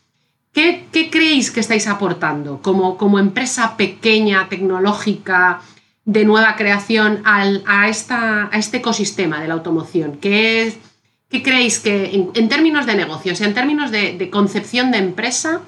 ¿qué, 0.52 0.86
creéis 0.92 1.52
que 1.52 1.62
estáis 1.62 1.88
aportando 1.88 2.62
como, 2.62 2.98
como 2.98 3.20
empresa 3.20 3.78
pequeña, 3.78 4.50
tecnológica, 4.50 5.62
de 6.10 6.26
nueva 6.26 6.56
creación 6.56 7.22
a, 7.24 7.88
esta, 7.88 8.50
a 8.52 8.58
este 8.58 8.78
ecosistema 8.78 9.40
de 9.40 9.48
la 9.48 9.54
automoción? 9.54 10.18
¿Qué 10.18 10.64
es, 10.64 10.80
¿Qué 11.30 11.44
creéis 11.44 11.80
que, 11.80 12.30
en, 12.34 12.50
términos 12.50 12.88
de 12.88 12.96
negocios, 12.96 13.40
en 13.42 13.54
términos 13.54 13.92
de, 13.92 14.30
concepción 14.32 14.90
de 14.90 14.98
empresa, 14.98 15.62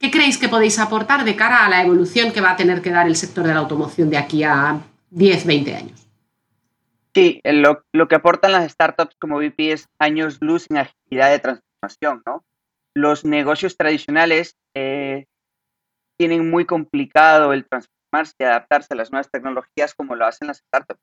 qué 0.00 0.10
creéis 0.10 0.36
que 0.36 0.48
podéis 0.48 0.80
aportar 0.80 1.24
de 1.24 1.36
cara 1.36 1.64
a 1.64 1.68
la 1.68 1.80
evolución 1.82 2.32
que 2.32 2.40
va 2.40 2.50
a 2.50 2.56
tener 2.56 2.82
que 2.82 2.90
dar 2.90 3.06
el 3.06 3.14
sector 3.14 3.46
de 3.46 3.54
la 3.54 3.60
automoción 3.60 4.10
de 4.10 4.16
aquí 4.16 4.42
a 4.42 4.80
10, 5.10 5.46
20 5.46 5.76
años? 5.76 6.08
Sí, 7.14 7.40
lo, 7.44 8.08
que 8.08 8.14
aportan 8.16 8.50
las 8.50 8.68
startups 8.72 9.14
como 9.20 9.36
VP 9.36 9.70
es 9.70 9.88
años 10.00 10.38
luz 10.40 10.66
en 10.70 10.78
agilidad 10.78 11.30
de 11.30 11.38
transformación, 11.38 12.22
¿no? 12.26 12.44
Los 12.94 13.24
negocios 13.24 13.76
tradicionales 13.76 14.56
eh, 14.74 15.26
tienen 16.16 16.50
muy 16.50 16.64
complicado 16.64 17.52
el 17.52 17.64
transformarse 18.14 18.34
y 18.38 18.44
adaptarse 18.44 18.94
a 18.94 18.96
las 18.96 19.10
nuevas 19.10 19.30
tecnologías 19.30 19.94
como 19.94 20.14
lo 20.14 20.26
hacen 20.26 20.48
las 20.48 20.58
startups. 20.58 21.00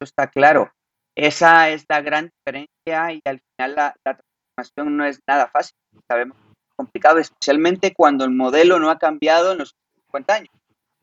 Eso 0.00 0.04
está 0.04 0.28
claro. 0.28 0.72
Esa 1.14 1.70
es 1.70 1.84
la 1.88 2.00
gran 2.00 2.30
diferencia 2.38 3.12
y 3.12 3.20
al 3.24 3.40
final 3.40 3.74
la, 3.74 3.94
transformación 4.02 4.96
no 4.96 5.04
es 5.04 5.20
nada 5.26 5.48
fácil. 5.48 5.76
Sabemos 6.06 6.36
que 6.36 6.52
es 6.52 6.76
complicado, 6.76 7.18
especialmente 7.18 7.92
cuando 7.92 8.24
el 8.24 8.30
modelo 8.30 8.78
no 8.78 8.90
ha 8.90 8.98
cambiado 8.98 9.52
en 9.52 9.58
los 9.58 9.74
últimos 9.74 10.06
50 10.06 10.34
años. 10.34 10.50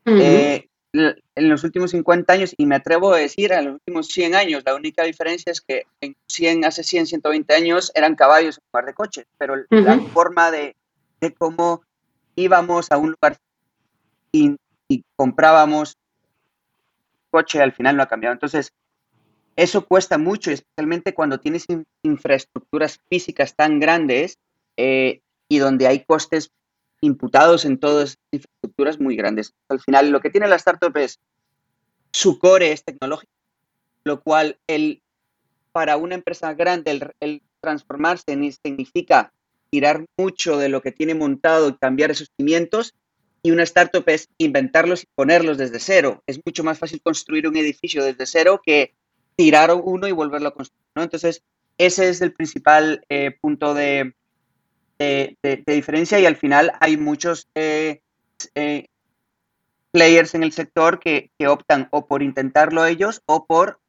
Eh, 0.08 0.68
en 0.94 1.50
los 1.50 1.64
últimos 1.66 1.92
50 1.92 2.32
años, 2.32 2.54
y 2.56 2.66
me 2.66 2.76
atrevo 2.76 3.14
a 3.14 3.18
decir, 3.18 3.52
en 3.52 3.66
los 3.66 3.74
últimos 3.74 4.08
100 4.08 4.36
años, 4.36 4.64
la 4.66 4.76
única 4.76 5.04
diferencia 5.04 5.52
es 5.52 5.60
que 5.60 5.84
en 6.00 6.16
100, 6.30 6.64
hace 6.64 6.84
100, 6.84 7.08
120 7.08 7.54
años 7.54 7.92
eran 7.96 8.16
caballos 8.16 8.58
en 8.58 8.64
lugar 8.72 8.86
de 8.86 8.94
coches, 8.94 9.26
pero 9.38 9.56
la 9.70 10.00
forma 10.14 10.52
de, 10.52 10.76
cómo 11.38 11.82
íbamos 12.36 12.92
a 12.92 12.98
un 12.98 13.12
lugar 13.12 13.38
y, 14.32 14.56
y 14.88 15.04
comprábamos 15.16 15.98
coche 17.32 17.62
al 17.62 17.74
final 17.74 17.98
no 17.98 18.04
ha 18.04 18.08
cambiado. 18.08 18.34
Entonces, 18.34 18.72
eso 19.56 19.86
cuesta 19.86 20.18
mucho, 20.18 20.52
especialmente 20.52 21.14
cuando 21.14 21.40
tienes 21.40 21.66
infraestructuras 22.04 23.00
físicas 23.10 23.56
tan 23.56 23.80
grandes 23.80 24.38
eh, 24.78 25.22
y 25.50 25.58
donde 25.60 25.88
hay 25.88 26.04
costes 26.06 26.52
imputados 27.02 27.66
en 27.66 27.78
todas 27.78 28.18
infraestructuras 28.32 29.00
muy 29.00 29.16
grandes. 29.16 29.54
Al 29.70 29.80
final, 29.80 30.10
lo 30.10 30.22
que 30.22 30.30
tiene 30.30 30.48
la 30.48 30.56
startup 30.56 30.96
es 30.98 31.20
su 32.12 32.40
core 32.40 32.72
es 32.72 32.84
tecnológico, 32.84 33.32
lo 34.06 34.22
cual 34.22 34.58
el, 34.68 35.02
para 35.74 35.98
una 35.98 36.16
empresa 36.16 36.54
grande 36.54 37.14
el, 37.20 37.42
transformarse 37.60 38.24
significa 38.64 39.34
tirar 39.70 40.06
mucho 40.18 40.58
de 40.58 40.70
lo 40.70 40.82
que 40.82 40.92
tiene 40.92 41.16
montado 41.16 41.68
y 41.68 41.78
cambiar 41.78 42.12
esos 42.12 42.30
cimientos 42.38 42.94
y 43.46 43.52
una 43.52 43.62
startup 43.62 44.04
es 44.08 44.28
inventarlos 44.40 45.04
y 45.04 45.08
ponerlos 45.14 45.60
desde 45.60 45.80
cero. 45.80 46.24
Es 46.26 46.40
mucho 46.44 46.64
más 46.64 46.80
fácil 46.80 47.00
construir 47.04 47.48
un 47.48 47.56
edificio 47.56 48.04
desde 48.04 48.26
cero 48.26 48.60
que 48.66 48.96
tirar 49.36 49.72
uno 49.72 50.08
y 50.08 50.12
volverlo 50.12 50.48
a 50.48 50.54
construir. 50.56 50.84
¿no? 50.96 51.04
Entonces, 51.04 51.44
ese 51.78 52.10
es 52.10 52.22
el 52.22 52.34
principal 52.34 53.06
eh, 53.08 53.38
punto 53.40 53.76
de, 53.76 54.16
diferencia 55.68 56.20
y 56.20 56.26
al 56.26 56.38
final 56.38 56.72
hay 56.80 56.98
muchos 56.98 57.48
eh, 57.54 58.02
eh, 58.56 58.88
players 59.92 60.34
en 60.34 60.42
el 60.42 60.52
sector 60.52 61.00
que, 61.00 61.30
que, 61.38 61.48
optan 61.48 61.88
o 61.92 62.08
por 62.08 62.24
intentarlo 62.24 62.84
ellos 62.84 63.22
o 63.28 63.46
por 63.46 63.80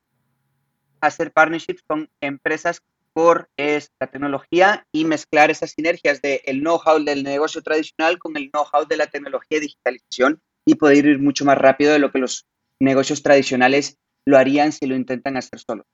hacer 1.00 1.32
partnerships 1.32 1.82
con 1.82 2.10
empresas 2.20 2.82
por 3.16 3.48
la 3.56 4.06
tecnología 4.12 4.84
y 4.92 5.06
mezclar 5.06 5.50
esas 5.50 5.70
sinergias 5.70 6.20
del 6.20 6.40
el 6.44 6.60
know-how 6.60 7.02
del 7.02 7.22
negocio 7.22 7.62
tradicional 7.62 8.18
con 8.18 8.36
el 8.36 8.50
know-how 8.50 8.86
de 8.86 8.98
la 8.98 9.06
tecnología 9.06 9.56
de 9.56 9.62
digitalización 9.62 10.38
y 10.66 10.74
poder 10.74 11.06
ir 11.06 11.18
mucho 11.18 11.46
más 11.46 11.56
rápido 11.56 11.94
de 11.94 11.98
lo 11.98 12.12
que 12.12 12.18
los 12.18 12.44
negocios 12.78 13.22
tradicionales 13.22 13.96
lo 14.26 14.36
harían 14.36 14.70
si 14.70 14.84
lo 14.86 14.94
intentan 14.94 15.38
hacer 15.38 15.60
solo. 15.60 15.84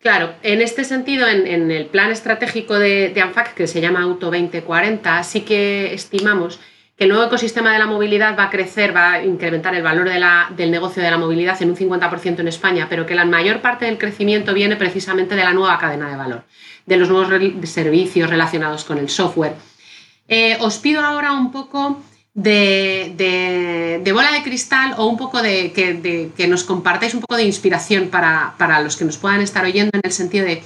Claro, 0.00 0.34
en 0.42 0.60
este 0.60 0.84
sentido, 0.84 1.26
en, 1.26 1.70
el 1.70 1.86
plan 1.86 2.10
estratégico 2.10 2.78
de, 2.78 3.18
ANFAC, 3.18 3.54
que 3.54 3.66
se 3.66 3.80
llama 3.80 4.02
Auto 4.02 4.26
2040, 4.26 5.22
sí 5.22 5.40
que 5.40 5.94
estimamos 5.94 6.60
que 7.00 7.04
el 7.04 7.12
nuevo 7.12 7.24
ecosistema 7.24 7.72
de 7.72 7.78
la 7.78 7.86
movilidad 7.86 8.36
va 8.38 8.44
a 8.44 8.50
crecer, 8.50 8.94
va 8.94 9.12
a 9.12 9.24
incrementar 9.24 9.74
el 9.74 9.82
valor 9.82 10.10
del 10.10 10.70
negocio 10.70 11.02
de 11.02 11.10
la 11.10 11.16
movilidad 11.16 11.56
en 11.62 11.70
un 11.70 11.76
50% 11.76 12.40
en 12.40 12.46
España, 12.46 12.88
pero 12.90 13.06
que 13.06 13.14
la 13.14 13.24
mayor 13.24 13.62
parte 13.62 13.86
del 13.86 13.96
crecimiento 13.96 14.52
viene 14.52 14.76
precisamente 14.76 15.34
de 15.34 15.42
la 15.42 15.54
nueva 15.54 15.78
cadena 15.78 16.10
de 16.10 16.16
valor, 16.16 16.44
de 16.84 16.96
los 16.98 17.08
nuevos 17.08 17.30
servicios 17.64 18.28
relacionados 18.28 18.84
con 18.84 18.98
el 18.98 19.08
software. 19.08 19.54
Eh, 20.28 20.58
os 20.60 20.76
pido 20.76 21.00
ahora 21.00 21.32
un 21.32 21.50
poco 21.50 22.02
de, 22.34 24.02
bola 24.12 24.32
de 24.32 24.42
cristal 24.42 24.92
o 24.98 25.06
un 25.06 25.16
poco 25.16 25.40
de 25.40 25.72
que, 25.72 26.48
nos 26.48 26.64
compartáis 26.64 27.14
un 27.14 27.22
poco 27.22 27.36
de 27.36 27.44
inspiración 27.44 28.08
para, 28.10 28.82
los 28.82 28.98
que 28.98 29.06
nos 29.06 29.16
puedan 29.16 29.40
estar 29.40 29.64
oyendo 29.64 29.92
en 29.94 30.02
el 30.04 30.12
sentido 30.12 30.44
de 30.44 30.62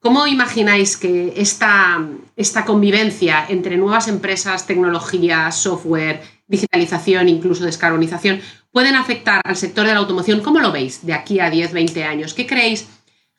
cómo 0.00 0.26
imagináis 0.26 0.96
que 0.96 1.34
esta, 1.36 2.06
esta 2.36 2.64
convivencia 2.64 3.46
entre 3.48 3.76
nuevas 3.76 4.08
empresas, 4.08 4.66
tecnología, 4.66 5.50
software, 5.50 6.22
digitalización, 6.46 7.28
incluso 7.28 7.64
descarbonización, 7.64 8.40
pueden 8.70 8.94
afectar 8.94 9.40
al 9.44 9.56
sector 9.56 9.86
de 9.86 9.94
la 9.94 10.00
automoción. 10.00 10.40
¿Cómo 10.40 10.60
lo 10.60 10.70
veis 10.70 11.04
de 11.04 11.14
aquí 11.14 11.40
a 11.40 11.50
10, 11.50 11.72
20 11.72 12.04
años? 12.04 12.34
¿Qué 12.34 12.46
creéis, 12.46 12.86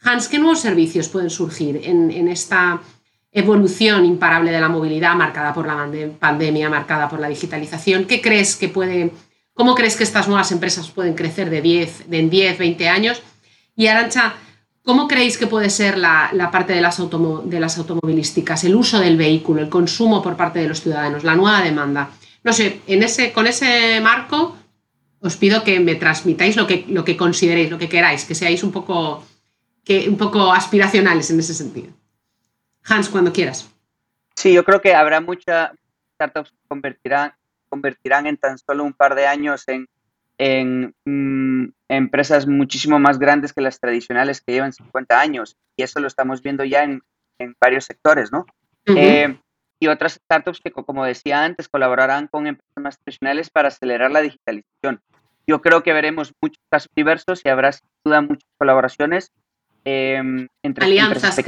Hans, 0.01 0.27
qué 0.27 0.39
nuevos 0.39 0.59
servicios 0.59 1.09
pueden 1.09 1.29
surgir 1.29 1.81
en, 1.83 2.27
esta 2.27 2.81
evolución 3.31 4.05
imparable 4.05 4.51
de 4.51 4.61
la 4.61 4.69
movilidad 4.69 5.15
marcada 5.15 5.53
por 5.53 5.67
la 5.67 5.89
pandemia, 6.19 6.69
marcada 6.69 7.09
por 7.09 7.19
la 7.19 7.29
digitalización. 7.29 8.05
¿Qué 8.05 8.21
crees 8.21 8.55
que 8.55 8.69
puede, 8.69 9.11
cómo 9.53 9.75
crees 9.75 9.95
que 9.95 10.03
estas 10.03 10.27
nuevas 10.27 10.51
empresas 10.51 10.89
pueden 10.89 11.13
crecer 11.13 11.49
de 11.49 11.61
10, 11.61 12.09
de 12.09 12.19
en 12.19 12.29
10, 12.29 12.57
20 12.57 12.89
años? 12.89 13.21
Y 13.75 13.87
Arancha, 13.87 14.35
¿cómo 14.87 15.09
creéis 15.09 15.37
que 15.37 15.47
puede 15.47 15.69
ser 15.69 15.97
la, 15.97 16.49
parte 16.49 16.71
de 16.71 16.79
las, 16.79 16.97
de 16.97 17.59
las 17.59 17.77
automovilísticas, 17.77 18.63
el 18.63 18.73
uso 18.73 19.01
del 19.01 19.17
vehículo, 19.17 19.61
el 19.61 19.67
consumo 19.67 20.23
por 20.23 20.37
parte 20.37 20.59
de 20.59 20.69
los 20.69 20.79
ciudadanos, 20.79 21.25
la 21.25 21.35
nueva 21.35 21.61
demanda? 21.61 22.11
No 22.41 22.53
sé, 22.53 22.79
en 22.87 23.03
ese, 23.03 23.33
con 23.33 23.47
ese 23.47 23.99
marco 23.99 24.55
os 25.19 25.35
pido 25.35 25.65
que 25.65 25.81
me 25.81 25.95
transmitáis 25.95 26.55
lo 26.55 26.65
que, 26.65 26.85
lo 26.87 27.03
que 27.03 27.17
consideréis, 27.17 27.69
lo 27.69 27.77
que 27.77 27.89
queráis, 27.89 28.23
que 28.23 28.33
seáis 28.33 28.63
un 28.63 28.71
poco, 28.71 29.25
que, 29.83 30.07
un 30.07 30.15
poco 30.15 30.53
aspiracionales 30.53 31.29
en 31.31 31.41
ese 31.41 31.53
sentido. 31.53 31.91
Hans, 32.85 33.09
cuando 33.09 33.33
quieras. 33.33 33.69
Sí, 34.37 34.53
yo 34.53 34.63
creo 34.63 34.79
que 34.79 34.95
habrá 34.95 35.19
muchas 35.19 35.71
startups 36.15 36.51
que 36.51 37.33
convertirán 37.67 38.25
en 38.25 38.37
tan 38.37 38.57
solo 38.57 38.85
un 38.85 38.93
par 38.93 39.15
de 39.15 39.27
años 39.27 39.67
en, 39.67 39.85
en 40.37 40.93
mm, 41.05 41.69
empresas 41.89 42.47
muchísimo 42.47 42.99
más 42.99 43.19
grandes 43.19 43.53
que 43.53 43.61
las 43.61 43.79
tradicionales 43.79 44.41
que 44.41 44.53
llevan 44.53 44.73
50 44.73 45.19
años. 45.19 45.57
Y 45.77 45.83
eso 45.83 45.99
lo 45.99 46.07
estamos 46.07 46.41
viendo 46.41 46.63
ya 46.63 46.83
en, 46.83 47.01
en 47.39 47.55
varios 47.59 47.85
sectores, 47.85 48.31
¿no? 48.31 48.45
Eh, 48.85 49.37
y 49.79 49.87
otras 49.87 50.13
startups 50.13 50.61
que, 50.61 50.71
como 50.71 51.03
decía 51.03 51.43
antes, 51.43 51.67
colaborarán 51.67 52.27
con 52.27 52.47
empresas 52.47 52.81
más 52.81 52.97
tradicionales 52.99 53.49
para 53.49 53.67
acelerar 53.67 54.11
la 54.11 54.21
digitalización. 54.21 55.01
Yo 55.45 55.61
creo 55.61 55.83
que 55.83 55.93
veremos 55.93 56.33
muchos 56.41 56.61
casos 56.69 56.89
diversos 56.95 57.41
y 57.43 57.49
habrá 57.49 57.71
sin 57.73 57.87
duda 58.03 58.21
muchas 58.21 58.49
colaboraciones 58.57 59.31
Em, 59.89 60.49
entre 60.63 60.83
alianzas, 60.83 61.39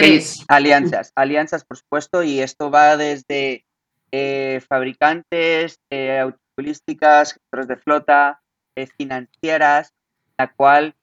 Alianzas, 0.48 1.12
alianzas, 1.14 1.66
por 1.66 1.76
supuesto, 1.76 2.24
y 2.24 2.40
esto 2.40 2.72
va 2.72 2.96
desde 2.96 3.66
eh, 4.14 4.62
fabricantes, 4.66 5.78
eh, 5.92 6.20
automovilísticas, 6.20 7.34
gestores 7.34 7.68
de 7.68 7.76
flota, 7.76 8.40
eh, 8.40 8.49
financieras, 8.88 9.94
la 10.38 10.52
cual 10.52 10.96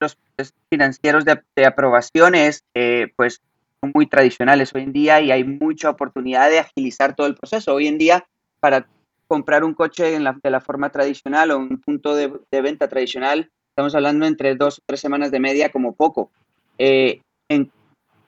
los 0.00 0.18
financieros 0.70 1.24
de, 1.24 1.66
aprobaciones, 1.66 2.64
pues 3.16 3.42
son 3.80 3.92
muy 3.94 4.06
tradicionales 4.06 4.72
hoy 4.74 4.82
en 4.82 4.92
día 4.92 5.20
y 5.20 5.32
hay 5.32 5.44
mucha 5.44 5.90
oportunidad 5.90 6.48
de 6.50 6.60
agilizar 6.60 7.16
todo 7.16 7.26
el 7.26 7.34
proceso. 7.34 7.74
Hoy 7.74 7.88
en 7.88 7.98
día, 7.98 8.26
para 8.60 8.86
comprar 9.32 9.64
un 9.64 9.72
coche 9.72 10.20
de 10.20 10.50
la 10.50 10.60
forma 10.60 10.90
tradicional 10.90 11.50
o 11.50 11.58
un 11.58 11.80
punto 11.80 12.14
de, 12.14 12.30
venta 12.50 12.88
tradicional, 12.88 13.50
estamos 13.70 13.94
hablando 13.94 14.26
entre 14.26 14.54
dos 14.56 14.78
o 14.78 14.82
tres 14.84 15.00
semanas 15.00 15.30
de 15.30 15.40
media 15.40 15.70
como 15.70 15.94
poco. 15.94 16.30
Eh, 16.76 17.22
en, 17.48 17.72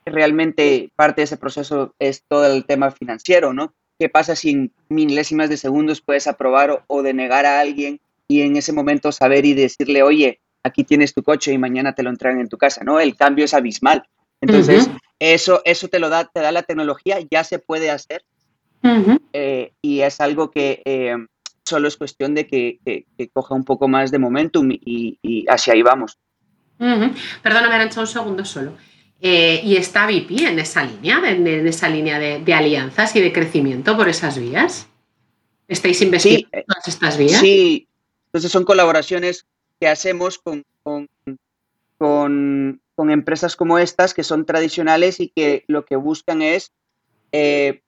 realmente 0.07 0.91
parte 0.97 1.21
de 1.21 1.25
ese 1.25 1.37
proceso 1.37 1.95
es 1.99 2.25
todo 2.27 2.47
el 2.47 2.65
tema 2.65 2.91
financiero, 2.91 3.53
¿no? 3.53 3.75
¿Qué 3.99 4.09
pasa 4.09 4.35
si 4.35 4.51
en 4.51 4.73
milésimas 4.89 5.51
de 5.51 5.59
segundos 5.59 6.01
puedes 6.01 6.27
aprobar 6.27 6.85
o, 6.87 7.03
denegar 7.03 7.45
a 7.45 7.61
alguien 7.61 8.01
y 8.29 8.43
en 8.43 8.57
ese 8.57 8.73
momento 8.73 9.13
saber 9.13 9.45
y 9.45 9.55
decirle, 9.55 10.03
oye, 10.03 10.41
aquí 10.63 10.85
tienes 10.85 11.15
tu 11.15 11.23
coche 11.23 11.53
y 11.53 11.59
mañana 11.59 11.95
te 11.95 12.03
lo 12.03 12.11
entregan 12.11 12.41
en 12.41 12.49
tu 12.49 12.57
casa, 12.57 12.83
¿no? 12.85 12.99
El 12.99 13.17
cambio 13.17 13.45
es 13.45 13.55
abismal. 13.55 14.05
Entonces, 14.41 14.91
eso, 15.19 15.63
eso 15.65 15.89
te 15.89 15.99
lo 15.99 16.09
da, 16.09 16.25
te 16.25 16.41
da 16.41 16.53
la 16.53 16.63
tecnología, 16.63 17.19
ya 17.31 17.45
se 17.45 17.59
puede 17.59 17.91
hacer. 17.91 18.25
Eh, 19.33 19.73
y 19.81 20.01
es 20.01 20.21
algo 20.21 20.51
que 20.51 20.83
eh, 20.85 21.17
solo 21.65 21.89
es 21.89 21.97
cuestión 21.97 22.35
de 22.35 22.47
que, 22.47 23.07
coja 23.33 23.55
un 23.55 23.65
poco 23.65 23.89
más 23.89 24.11
de 24.11 24.19
momentum 24.19 24.69
y, 24.71 25.47
hacia 25.49 25.73
ahí 25.73 25.83
vamos. 25.83 26.19
Perdóname, 26.79 27.75
Arancha, 27.75 28.01
un 28.01 28.07
segundo 28.07 28.45
solo. 28.45 28.73
Eh, 29.21 29.63
y 29.65 29.77
está 29.77 30.07
VIP 30.07 30.41
en 30.41 30.59
esa 30.59 30.85
línea, 30.85 31.23
en, 31.25 31.67
esa 31.67 31.89
línea 31.89 32.19
de, 32.19 32.55
alianzas 32.55 33.17
y 33.17 33.21
de 33.23 33.33
crecimiento 33.33 33.97
por 33.97 34.09
esas 34.09 34.39
vías. 34.39 34.87
¿Estáis 35.67 36.03
investigando 36.03 36.49
en 36.53 36.65
todas 36.65 36.89
estas 36.89 37.17
vías? 37.17 37.41
Sí, 37.41 37.89
entonces 38.35 38.51
son 38.51 38.65
colaboraciones 38.65 39.47
que 39.79 39.87
hacemos 39.87 40.41
con, 40.41 40.65
con, 40.83 42.81
empresas 42.97 43.55
como 43.55 43.79
estas 43.79 44.13
que 44.13 44.25
son 44.25 44.45
tradicionales 44.45 45.21
y 45.21 45.29
que 45.29 45.63
lo 45.69 45.85
que 45.85 45.95
buscan 45.95 46.43
es 46.43 46.73
eh, 47.31 47.83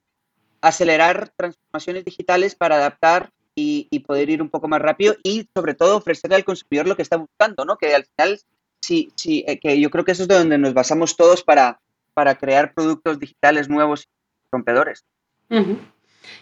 acelerar 0.61 1.33
transformaciones 1.35 2.05
digitales 2.05 2.55
para 2.55 2.77
adaptar 2.77 3.33
y, 3.55 3.89
poder 4.07 4.29
ir 4.29 4.41
un 4.41 4.49
poco 4.49 4.69
más 4.69 4.81
rápido 4.81 5.17
y 5.21 5.49
sobre 5.53 5.73
todo 5.73 5.97
ofrecerle 5.97 6.37
al 6.37 6.45
consumidor 6.45 6.87
lo 6.87 6.95
que 6.95 7.01
está 7.01 7.17
buscando, 7.17 7.65
¿no? 7.65 7.75
Que 7.77 7.93
al 7.93 8.05
final 8.05 8.39
sí, 8.79 9.11
sí, 9.15 9.43
eh, 9.47 9.59
que 9.59 9.81
yo 9.81 9.89
creo 9.89 10.05
que 10.05 10.13
eso 10.13 10.21
es 10.21 10.29
de 10.29 10.35
donde 10.35 10.57
nos 10.57 10.73
basamos 10.73 11.17
todos 11.17 11.43
para, 11.43 11.81
para 12.13 12.35
crear 12.35 12.73
productos 12.73 13.19
digitales 13.19 13.67
nuevos 13.67 14.03
y 14.05 14.47
rompedores. 14.49 15.03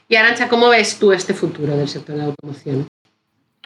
Y 0.07 0.15
Arancha, 0.15 0.47
¿cómo 0.47 0.69
ves 0.69 0.99
tú 0.99 1.11
este 1.11 1.33
futuro 1.33 1.75
del 1.75 1.87
sector 1.87 2.15
de 2.15 2.21
la 2.21 2.27
automoción? 2.27 2.87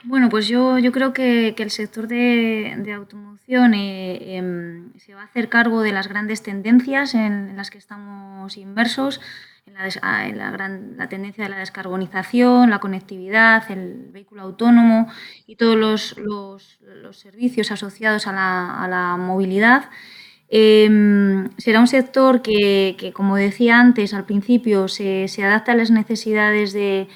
Bueno, 0.04 0.30
pues 0.30 0.48
yo, 0.48 0.80
yo 0.80 0.92
creo 0.92 1.12
que, 1.14 1.54
el 1.58 1.72
sector 1.72 2.08
de, 2.08 2.94
automoción 2.96 3.74
eh, 3.74 4.38
em, 4.38 4.94
se 4.98 5.14
va 5.14 5.22
a 5.22 5.26
hacer 5.26 5.50
cargo 5.50 5.82
de 5.82 5.92
las 5.92 6.08
grandes 6.08 6.42
tendencias 6.42 7.16
en, 7.16 7.58
las 7.58 7.70
que 7.70 7.78
estamos 7.78 8.56
inmersos, 8.56 9.20
en, 9.66 9.74
la, 9.74 9.90
ah, 10.02 10.28
la, 10.98 11.10
tendencia 11.10 11.44
de 11.44 11.50
la 11.50 11.58
descarbonización, 11.58 12.70
la 12.70 12.80
conectividad, 12.80 13.70
el 13.72 14.08
vehículo 14.12 14.44
autónomo 14.44 15.08
y 15.46 15.58
todos 15.58 15.76
los, 15.76 16.80
servicios 17.12 17.72
asociados 17.72 18.26
a 18.28 18.32
la, 18.32 19.18
movilidad. 19.18 19.90
Em, 20.48 21.50
será 21.58 21.80
un 21.82 21.88
sector 21.88 22.42
que, 22.42 23.12
como 23.14 23.36
decía 23.36 23.80
antes 23.80 24.14
al 24.14 24.26
principio, 24.26 24.88
se, 24.88 25.28
se 25.28 25.44
adapta 25.44 25.74
a 25.74 25.76
las 25.76 25.92
necesidades 25.92 26.72
de 26.72 27.10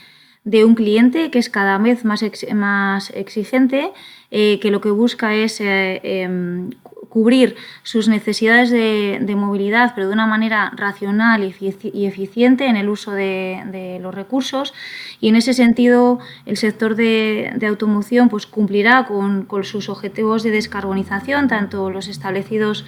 de 0.45 0.65
un 0.65 0.75
cliente 0.75 1.31
que 1.31 1.39
es 1.39 1.49
cada 1.49 1.77
vez 1.77 2.03
más, 2.03 2.23
más 2.53 3.09
exigente, 3.11 3.91
eh, 4.31 4.59
que 4.59 4.71
lo 4.71 4.81
que 4.81 4.89
busca 4.89 5.35
es 5.35 5.61
eh, 5.61 6.01
em, 6.03 6.71
cubrir 7.07 7.55
sus 7.83 8.07
necesidades 8.09 8.71
de, 8.71 9.35
movilidad, 9.37 9.93
pero 9.95 10.07
de 10.07 10.13
una 10.13 10.25
manera 10.25 10.73
racional 10.75 11.43
y, 11.43 12.05
eficiente 12.05 12.65
en 12.65 12.75
el 12.75 12.89
uso 12.89 13.11
de, 13.11 13.99
los 14.01 14.13
recursos. 14.13 14.73
Y 15.21 15.29
en 15.29 15.35
ese 15.35 15.53
sentido, 15.53 16.19
el 16.45 16.57
sector 16.57 16.95
de, 16.95 17.55
automoción 17.67 18.29
pues, 18.29 18.47
cumplirá 18.47 19.05
con, 19.05 19.47
sus 19.63 19.87
objetivos 19.87 20.43
de 20.43 20.49
descarbonización, 20.49 21.47
tanto 21.47 21.89
los 21.89 22.07
establecidos 22.07 22.85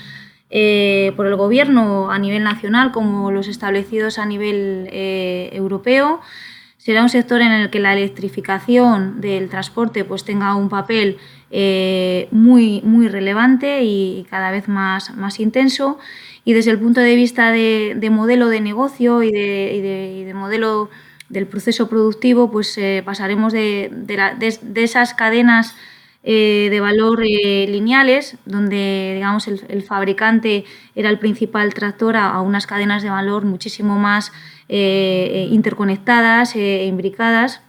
eh, 0.50 1.14
por 1.16 1.28
el 1.28 1.36
Gobierno 1.36 2.12
a 2.12 2.20
nivel 2.20 2.44
nacional 2.44 2.92
como 2.92 3.32
los 3.32 3.48
establecidos 3.48 4.18
a 4.18 4.26
nivel 4.26 4.90
europeo 4.92 6.22
será 6.86 7.02
un 7.02 7.10
sector 7.10 7.42
en 7.42 7.52
el 7.52 7.72
que 7.72 7.80
la 7.80 7.94
electrificación 7.94 9.20
del 9.20 9.50
transporte 9.50 10.06
pues, 10.06 10.24
tenga 10.24 10.54
un 10.56 10.70
papel 10.70 11.18
eh, 11.50 12.28
muy, 12.30 12.82
muy 12.84 13.08
relevante 13.08 13.84
y 13.84 14.28
cada 14.30 14.52
vez 14.52 14.68
más, 14.68 15.16
más 15.16 15.40
intenso. 15.40 15.98
Y 16.44 16.54
desde 16.54 16.70
el 16.70 16.78
punto 16.78 17.02
de 17.02 17.16
vista 17.16 17.52
de, 17.52 18.10
modelo 18.12 18.50
de 18.50 18.62
negocio 18.62 19.24
y 19.24 19.32
de, 19.32 20.32
modelo 20.36 20.92
del 21.28 21.48
proceso 21.48 21.90
productivo, 21.90 22.52
pues 22.52 22.78
eh, 22.78 23.02
pasaremos 23.04 23.52
de, 23.52 23.90
esas 24.76 25.16
cadenas 25.16 25.76
eh, 26.28 26.70
de 26.72 26.80
valor 26.80 27.22
lineales, 27.24 28.38
donde 28.46 29.12
digamos 29.14 29.48
el, 29.48 29.84
fabricante 29.84 30.66
era 30.96 31.12
el 31.12 31.20
principal 31.20 31.72
tractor, 31.76 32.18
a, 32.18 32.42
unas 32.42 32.66
cadenas 32.66 33.04
de 33.04 33.12
valor 33.12 33.46
muchísimo 33.46 34.00
más 34.00 34.32
eh, 34.68 35.30
eh, 35.34 35.48
interconectadas 35.52 36.56
e 36.56 36.86
imbricadas 36.86 37.62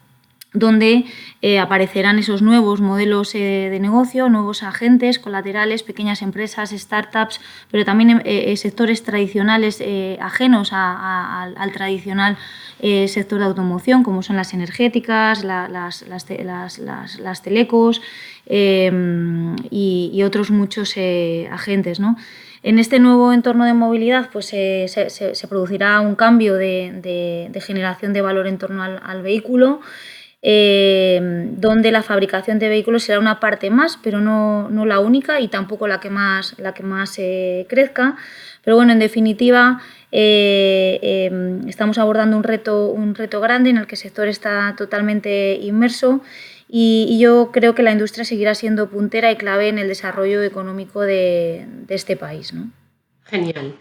donde 0.56 1.04
aparecerán 1.60 2.18
esos 2.18 2.42
nuevos 2.42 2.80
modelos 2.80 3.32
de 3.32 3.78
negocio, 3.80 4.28
nuevos 4.28 4.62
agentes 4.62 5.18
colaterales, 5.18 5.82
pequeñas 5.82 6.22
empresas, 6.22 6.70
startups, 6.70 7.40
pero 7.70 7.84
también 7.84 8.22
sectores 8.56 9.04
tradicionales 9.04 9.82
ajenos 10.20 10.70
al 10.72 11.72
tradicional 11.72 12.36
sector 12.80 13.38
de 13.38 13.44
automoción, 13.44 14.02
como 14.02 14.22
son 14.22 14.36
las 14.36 14.54
energéticas, 14.54 15.44
las, 15.44 17.42
telecos 17.42 18.02
y, 19.70 20.22
otros 20.24 20.50
muchos 20.50 20.94
agentes. 21.50 22.00
En 22.66 22.80
este 22.80 22.98
nuevo 22.98 23.32
entorno 23.32 23.64
de 23.64 23.74
movilidad 23.74 24.30
pues, 24.32 24.46
se, 24.46 25.46
producirá 25.48 26.00
un 26.00 26.16
cambio 26.16 26.54
de, 26.54 27.62
generación 27.64 28.12
de 28.12 28.20
valor 28.22 28.48
en 28.48 28.58
torno 28.58 28.82
al, 28.82 29.22
vehículo, 29.22 29.80
eh, 30.48 31.18
donde 31.56 31.90
la 31.90 32.04
fabricación 32.04 32.60
de 32.60 32.68
vehículos 32.68 33.02
será 33.02 33.18
una 33.18 33.40
parte 33.40 33.68
más, 33.68 33.98
pero 34.00 34.20
no, 34.20 34.68
la 34.86 35.00
única 35.00 35.40
y 35.40 35.48
tampoco 35.48 35.88
la 35.88 35.98
que 35.98 36.08
más, 36.08 36.56
la 36.60 36.72
que 36.72 36.84
más 36.84 37.18
eh, 37.18 37.66
crezca. 37.68 38.14
Pero 38.62 38.76
bueno, 38.76 38.92
en 38.92 39.00
definitiva, 39.00 39.82
eh, 40.12 41.58
estamos 41.66 41.98
abordando 41.98 42.36
un 42.36 42.44
reto, 42.44 42.90
un 42.90 43.16
reto 43.16 43.40
grande 43.40 43.70
en 43.70 43.78
el 43.78 43.88
que 43.88 43.96
el 43.96 44.00
sector 44.00 44.28
está 44.28 44.76
totalmente 44.78 45.58
inmerso 45.60 46.20
y, 46.68 47.18
yo 47.18 47.50
creo 47.52 47.74
que 47.74 47.82
la 47.82 47.90
industria 47.90 48.24
seguirá 48.24 48.54
siendo 48.54 48.88
puntera 48.88 49.32
y 49.32 49.36
clave 49.36 49.68
en 49.68 49.80
el 49.80 49.88
desarrollo 49.88 50.44
económico 50.44 51.00
de, 51.00 51.66
este 51.88 52.16
país. 52.16 52.52
¿no? 52.52 52.70
Genial. 53.24 53.74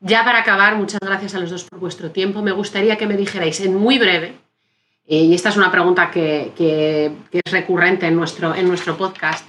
Ya 0.00 0.24
para 0.24 0.38
acabar, 0.38 0.76
muchas 0.76 1.00
gracias 1.00 1.34
a 1.34 1.40
los 1.40 1.50
dos 1.50 1.64
por 1.64 1.78
vuestro 1.78 2.10
tiempo. 2.10 2.40
Me 2.40 2.52
gustaría 2.52 2.96
que 2.96 3.06
me 3.06 3.18
dijerais 3.18 3.60
en 3.60 3.74
muy 3.74 3.98
breve, 3.98 4.45
y 5.06 5.34
esta 5.34 5.50
es 5.50 5.56
una 5.56 5.70
pregunta 5.70 6.10
que, 6.10 7.12
es 7.30 7.52
recurrente 7.52 8.06
en 8.06 8.16
nuestro, 8.16 8.54
en 8.54 8.66
nuestro 8.66 8.96
podcast, 8.96 9.48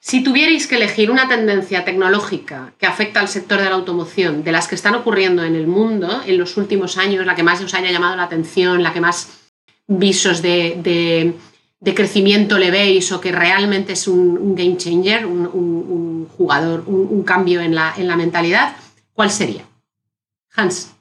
si 0.00 0.22
tuvierais 0.22 0.66
que 0.66 0.76
elegir 0.76 1.10
una 1.10 1.28
tendencia 1.28 1.84
tecnológica 1.84 2.74
que 2.78 2.86
afecta 2.86 3.20
al 3.20 3.28
sector 3.28 3.58
de 3.58 3.70
la 3.70 3.76
automoción, 3.76 4.44
de 4.44 4.52
las 4.52 4.68
que 4.68 4.74
están 4.74 4.94
ocurriendo 4.94 5.44
en 5.44 5.56
el 5.56 5.66
mundo 5.66 6.22
en 6.26 6.36
los 6.36 6.56
últimos 6.56 6.98
años, 6.98 7.24
la 7.24 7.34
que 7.34 7.42
más 7.42 7.62
os 7.62 7.72
haya 7.74 7.90
llamado 7.90 8.16
la 8.16 8.24
atención, 8.24 8.82
la 8.82 8.92
que 8.92 9.00
más 9.00 9.50
visos 9.86 10.42
de 10.42 11.34
de 11.84 11.94
crecimiento 11.94 12.56
le 12.56 12.70
veis 12.70 13.12
o 13.12 13.20
que 13.20 13.30
realmente 13.30 13.92
es 13.92 14.08
un, 14.08 14.54
game 14.54 14.78
changer, 14.78 15.26
un, 15.26 16.26
jugador, 16.34 16.82
un, 16.86 17.22
cambio 17.24 17.60
en 17.60 17.74
la, 17.74 17.92
en 17.98 18.08
la 18.08 18.16
mentalidad, 18.16 18.74
¿cuál 19.12 19.30
sería? 19.30 19.64
Hans. 20.56 20.96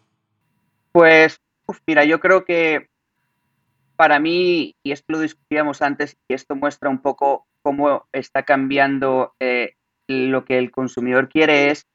Pues, 0.92 1.40
mira, 1.88 2.04
yo 2.04 2.20
creo 2.20 2.44
que 2.44 2.90
para 3.96 4.20
mí, 4.20 4.76
y 4.84 4.92
esto 4.92 5.06
lo 5.10 5.20
discutíamos 5.20 5.82
antes, 5.82 6.18
y 6.28 6.34
esto 6.34 6.56
muestra 6.56 6.90
un 6.90 7.02
poco 7.02 7.48
cómo 7.62 8.08
está 8.12 8.44
cambiando 8.44 9.34
eh, 9.40 9.76
lo 10.08 10.46
que 10.46 10.58
el 10.58 10.72
consumidor 10.72 11.30
quiere 11.30 11.72
es, 11.72 11.88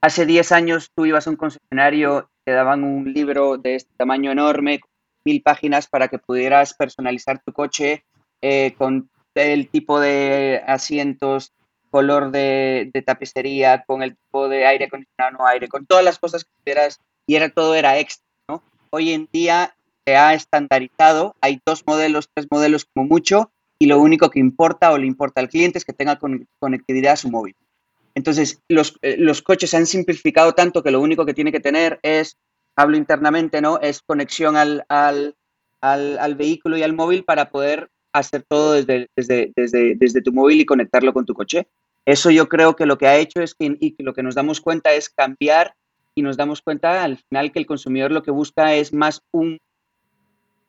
hace 0.00 0.26
10 0.26 0.52
años 0.52 0.90
tú 0.94 1.06
ibas 1.06 1.26
a 1.26 1.30
un 1.30 1.36
concesionario, 1.36 2.30
te 2.44 2.52
daban 2.52 2.84
un 2.84 3.12
libro 3.12 3.56
de 3.56 3.76
este 3.76 3.92
tamaño 3.96 4.30
enorme, 4.32 4.80
mil 5.24 5.42
páginas 5.42 5.88
para 5.88 6.08
que 6.08 6.18
pudieras 6.18 6.74
personalizar 6.74 7.42
tu 7.42 7.52
coche 7.52 8.04
eh, 8.42 8.74
con 8.76 9.08
el 9.34 9.68
tipo 9.70 9.98
de 9.98 10.62
asientos, 10.66 11.54
color 11.90 12.30
de, 12.30 12.90
tapicería, 13.06 13.84
con 13.86 14.02
el 14.02 14.16
tipo 14.16 14.48
de 14.48 14.66
aire 14.66 14.86
acondicionado, 14.86 15.38
no 15.38 15.46
aire, 15.46 15.68
con 15.68 15.86
todas 15.86 16.04
las 16.04 16.18
cosas 16.18 16.44
que 16.44 16.50
quieras, 16.64 17.00
y 17.26 17.36
era 17.36 17.48
todo 17.48 17.74
era 17.74 17.98
extra, 17.98 18.26
¿no? 18.48 18.62
Hoy 18.90 19.12
en 19.12 19.28
día 19.32 19.74
se 20.06 20.16
ha 20.16 20.34
estandarizado, 20.34 21.34
hay 21.40 21.60
dos 21.64 21.84
modelos, 21.86 22.28
tres 22.32 22.46
modelos 22.50 22.86
como 22.92 23.06
mucho, 23.06 23.50
y 23.78 23.86
lo 23.86 24.00
único 24.00 24.30
que 24.30 24.38
importa 24.38 24.92
o 24.92 24.98
le 24.98 25.06
importa 25.06 25.40
al 25.40 25.48
cliente 25.48 25.78
es 25.78 25.84
que 25.84 25.92
tenga 25.92 26.18
conectividad 26.58 27.14
a 27.14 27.16
su 27.16 27.30
móvil. 27.30 27.56
Entonces, 28.14 28.60
los, 28.68 28.96
eh, 29.02 29.16
los 29.18 29.42
coches 29.42 29.70
se 29.70 29.76
han 29.76 29.86
simplificado 29.86 30.52
tanto 30.52 30.82
que 30.82 30.92
lo 30.92 31.00
único 31.00 31.26
que 31.26 31.34
tiene 31.34 31.50
que 31.50 31.60
tener 31.60 31.98
es, 32.02 32.36
hablo 32.76 32.96
internamente, 32.96 33.60
¿no? 33.60 33.80
Es 33.80 34.02
conexión 34.02 34.56
al, 34.56 34.84
al, 34.88 35.34
al, 35.80 36.34
vehículo 36.36 36.78
y 36.78 36.82
al 36.82 36.92
móvil 36.92 37.24
para 37.24 37.50
poder 37.50 37.90
hacer 38.12 38.44
todo 38.48 38.74
desde, 38.74 39.08
desde, 39.16 39.52
desde, 39.56 39.96
desde, 39.96 40.22
tu 40.22 40.32
móvil 40.32 40.60
y 40.60 40.66
conectarlo 40.66 41.12
con 41.12 41.26
tu 41.26 41.34
coche. 41.34 41.66
Eso 42.06 42.30
yo 42.30 42.48
creo 42.48 42.76
que 42.76 42.86
lo 42.86 42.98
que 42.98 43.08
ha 43.08 43.16
hecho 43.16 43.42
es 43.42 43.54
que, 43.54 43.76
y 43.80 44.00
lo 44.02 44.14
que 44.14 44.22
nos 44.22 44.36
damos 44.36 44.60
cuenta 44.60 44.92
es 44.94 45.08
cambiar 45.08 45.74
y 46.14 46.22
nos 46.22 46.36
damos 46.36 46.62
cuenta 46.62 47.02
al 47.02 47.18
final 47.18 47.50
que 47.50 47.58
el 47.58 47.66
consumidor 47.66 48.12
lo 48.12 48.22
que 48.22 48.30
busca 48.30 48.74
es 48.74 48.92
más 48.92 49.22
un, 49.32 49.58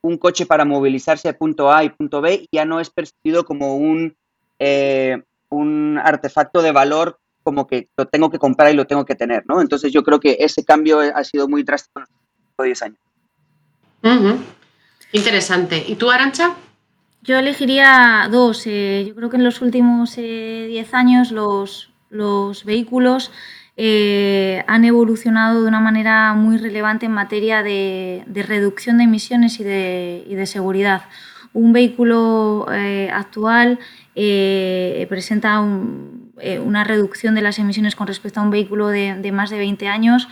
un 0.06 0.18
coche 0.18 0.46
para 0.46 0.66
movilizarse 0.66 1.28
de 1.28 1.34
punto 1.34 1.72
A 1.72 1.84
y 1.84 1.90
punto 1.90 2.22
B 2.22 2.48
ya 2.52 2.64
no 2.64 2.80
es 2.80 2.90
percibido 2.90 3.44
como 3.44 3.76
un, 3.76 4.16
eh, 4.60 5.22
un 5.50 6.00
artefacto 6.04 6.62
de 6.62 6.72
valor 6.72 7.20
como 7.44 7.68
que 7.68 7.90
lo 7.98 8.06
tengo 8.06 8.30
que 8.30 8.40
comprar 8.40 8.72
y 8.72 8.76
lo 8.76 8.86
tengo 8.86 9.06
que 9.06 9.16
tener, 9.16 9.44
¿no? 9.48 9.62
Entonces 9.62 9.92
yo 9.92 10.04
creo 10.04 10.20
que 10.20 10.38
ese 10.40 10.64
cambio 10.64 11.00
ha 11.00 11.24
sido 11.24 11.48
muy 11.48 11.64
drástico 11.64 12.00
en 12.00 12.06
los 12.58 12.66
10 12.66 12.82
años. 12.84 13.00
Interesante. 15.12 15.84
¿Y 15.88 15.96
tú, 15.96 16.10
Arancha? 16.10 16.56
Yo 17.22 17.38
elegiría 17.38 18.28
dos. 18.32 18.64
Eh, 18.66 19.06
yo 19.08 19.16
creo 19.16 19.30
que 19.30 19.38
en 19.38 19.44
los 19.44 19.62
últimos 19.62 20.16
10 20.16 20.26
eh, 20.26 20.86
años 20.92 21.32
los, 21.32 21.92
los 22.10 22.66
vehículos 22.66 23.32
eh, 23.78 24.64
han 24.68 24.86
evolucionado 24.86 25.62
de 25.62 25.68
una 25.68 25.82
manera 25.82 26.34
muy 26.34 26.58
relevante 26.58 27.08
en 27.08 27.12
materia 27.12 27.62
de, 27.62 28.24
reducción 28.48 28.98
de 28.98 29.04
emisiones 29.04 29.60
y 29.60 29.64
de, 29.64 30.46
seguridad. 30.46 31.04
Un 31.54 31.74
vehículo 31.74 32.68
eh, 32.72 33.10
actual 33.12 33.80
eh, 34.16 35.06
presenta 35.10 35.60
una 35.60 36.84
reducción 36.84 37.36
de 37.36 37.42
las 37.42 37.60
emisiones 37.60 37.96
con 37.96 38.08
respecto 38.08 38.40
a 38.40 38.44
un 38.44 38.50
vehículo 38.50 38.88
de, 38.90 39.32
más 39.32 39.50
de 39.50 39.58
20 39.58 39.88
años, 39.88 40.28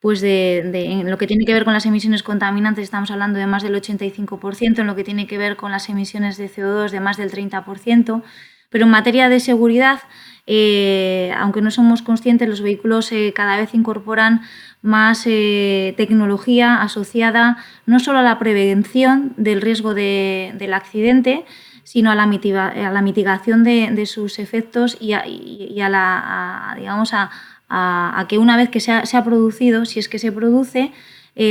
pues 0.00 0.20
de, 0.20 0.58
en 0.60 1.10
lo 1.10 1.18
que 1.18 1.26
tiene 1.26 1.44
que 1.44 1.52
ver 1.52 1.64
con 1.64 1.72
las 1.72 1.86
emisiones 1.86 2.22
contaminantes 2.22 2.84
estamos 2.84 3.10
hablando 3.10 3.38
de 3.38 3.46
más 3.46 3.62
del 3.62 3.74
85%, 3.74 4.78
en 4.78 4.86
lo 4.86 4.94
que 4.94 5.04
tiene 5.04 5.26
que 5.26 5.38
ver 5.38 5.56
con 5.56 5.70
las 5.70 5.88
emisiones 5.88 6.36
de 6.36 6.50
CO2 6.50 6.90
de 6.90 7.00
más 7.00 7.16
del 7.16 7.30
30%, 7.30 8.22
pero 8.70 8.84
en 8.84 8.90
materia 8.90 9.28
de 9.28 9.40
seguridad 9.40 10.00
eh, 10.46 11.32
aunque 11.36 11.60
no 11.60 11.70
somos 11.70 12.02
conscientes, 12.02 12.48
los 12.48 12.60
vehículos 12.60 13.10
eh, 13.10 13.32
cada 13.34 13.56
vez 13.56 13.74
incorporan 13.74 14.42
más 14.80 15.24
eh, 15.26 15.94
tecnología 15.96 16.80
asociada 16.82 17.56
no 17.84 17.98
solo 17.98 18.20
a 18.20 18.22
la 18.22 18.38
prevención 18.38 19.34
del 19.36 19.60
riesgo 19.60 19.94
del 19.94 20.72
accidente, 20.72 21.44
sino 21.82 22.12
a 22.12 22.14
la, 22.14 22.26
mitigación 22.26 23.64
de, 23.64 24.06
sus 24.06 24.38
efectos 24.38 24.96
y 25.00 25.12
a, 25.12 25.88
la, 25.88 26.74
digamos 26.78 27.12
a, 27.12 28.26
que 28.28 28.38
una 28.38 28.56
vez 28.56 28.68
que 28.68 28.80
se 28.80 28.92
ha, 28.92 29.24
producido, 29.24 29.84
si 29.84 29.98
es 29.98 30.08
que 30.08 30.18
se 30.20 30.30
produce, 30.30 30.92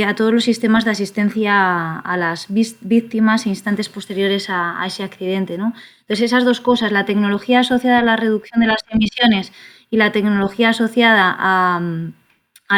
a 0.06 0.14
todos 0.16 0.32
los 0.32 0.44
sistemas 0.44 0.84
de 0.84 0.90
asistencia 0.90 1.98
a 2.00 2.16
las 2.16 2.48
víctimas 2.48 3.46
e 3.46 3.50
instantes 3.50 3.88
posteriores 3.88 4.50
a, 4.50 4.82
ese 4.84 5.04
accidente. 5.04 5.58
¿no? 5.58 5.74
Entonces, 6.00 6.24
esas 6.24 6.44
dos 6.44 6.60
cosas, 6.60 6.90
la 6.90 7.04
tecnología 7.04 7.60
asociada 7.60 8.00
a 8.00 8.02
la 8.02 8.16
reducción 8.16 8.60
de 8.60 8.66
las 8.66 8.84
emisiones 8.90 9.52
y 9.90 9.96
la 9.96 10.10
tecnología 10.10 10.70
asociada 10.70 11.34
a, 11.38 11.80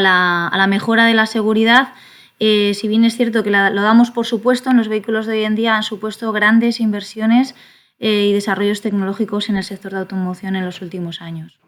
la, 0.00 0.66
mejora 0.68 1.06
de 1.06 1.14
la 1.14 1.26
seguridad, 1.26 1.94
eh, 2.40 2.74
si 2.74 2.88
bien 2.88 3.04
es 3.04 3.16
cierto 3.16 3.42
que 3.42 3.50
lo 3.50 3.82
damos 3.82 4.10
por 4.10 4.26
supuesto, 4.26 4.70
en 4.70 4.76
los 4.76 4.88
vehículos 4.88 5.26
de 5.26 5.32
hoy 5.32 5.44
en 5.44 5.54
día 5.54 5.76
han 5.76 5.82
supuesto 5.82 6.30
grandes 6.32 6.78
inversiones 6.78 7.54
eh, 7.98 8.26
y 8.28 8.32
desarrollos 8.32 8.80
tecnológicos 8.80 9.48
en 9.48 9.56
el 9.56 9.64
sector 9.64 9.92
de 9.92 9.98
automoción 9.98 10.56
en 10.56 10.64
los 10.64 10.82
últimos 10.82 11.20
años. 11.20 11.58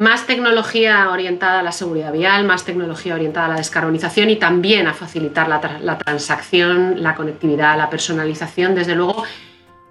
Más 0.00 0.26
tecnología 0.26 1.10
orientada 1.10 1.60
a 1.60 1.62
la 1.62 1.72
seguridad 1.72 2.10
vial, 2.10 2.46
más 2.46 2.64
tecnología 2.64 3.14
orientada 3.14 3.44
a 3.44 3.48
la 3.50 3.56
descarbonización 3.56 4.30
y 4.30 4.36
también 4.36 4.86
a 4.86 4.94
facilitar 4.94 5.46
la, 5.46 5.78
la 5.82 5.98
transacción, 5.98 7.02
la 7.02 7.14
conectividad, 7.14 7.76
la 7.76 7.90
personalización. 7.90 8.74
Desde 8.74 8.94
luego, 8.94 9.24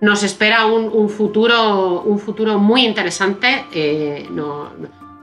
nos 0.02 0.24
espera 0.24 0.66
un, 0.66 1.10
futuro, 1.12 2.02
un 2.02 2.18
futuro 2.18 2.58
muy 2.58 2.88
interesante. 2.88 3.66
Eh, 3.72 4.28
no, 4.32 4.72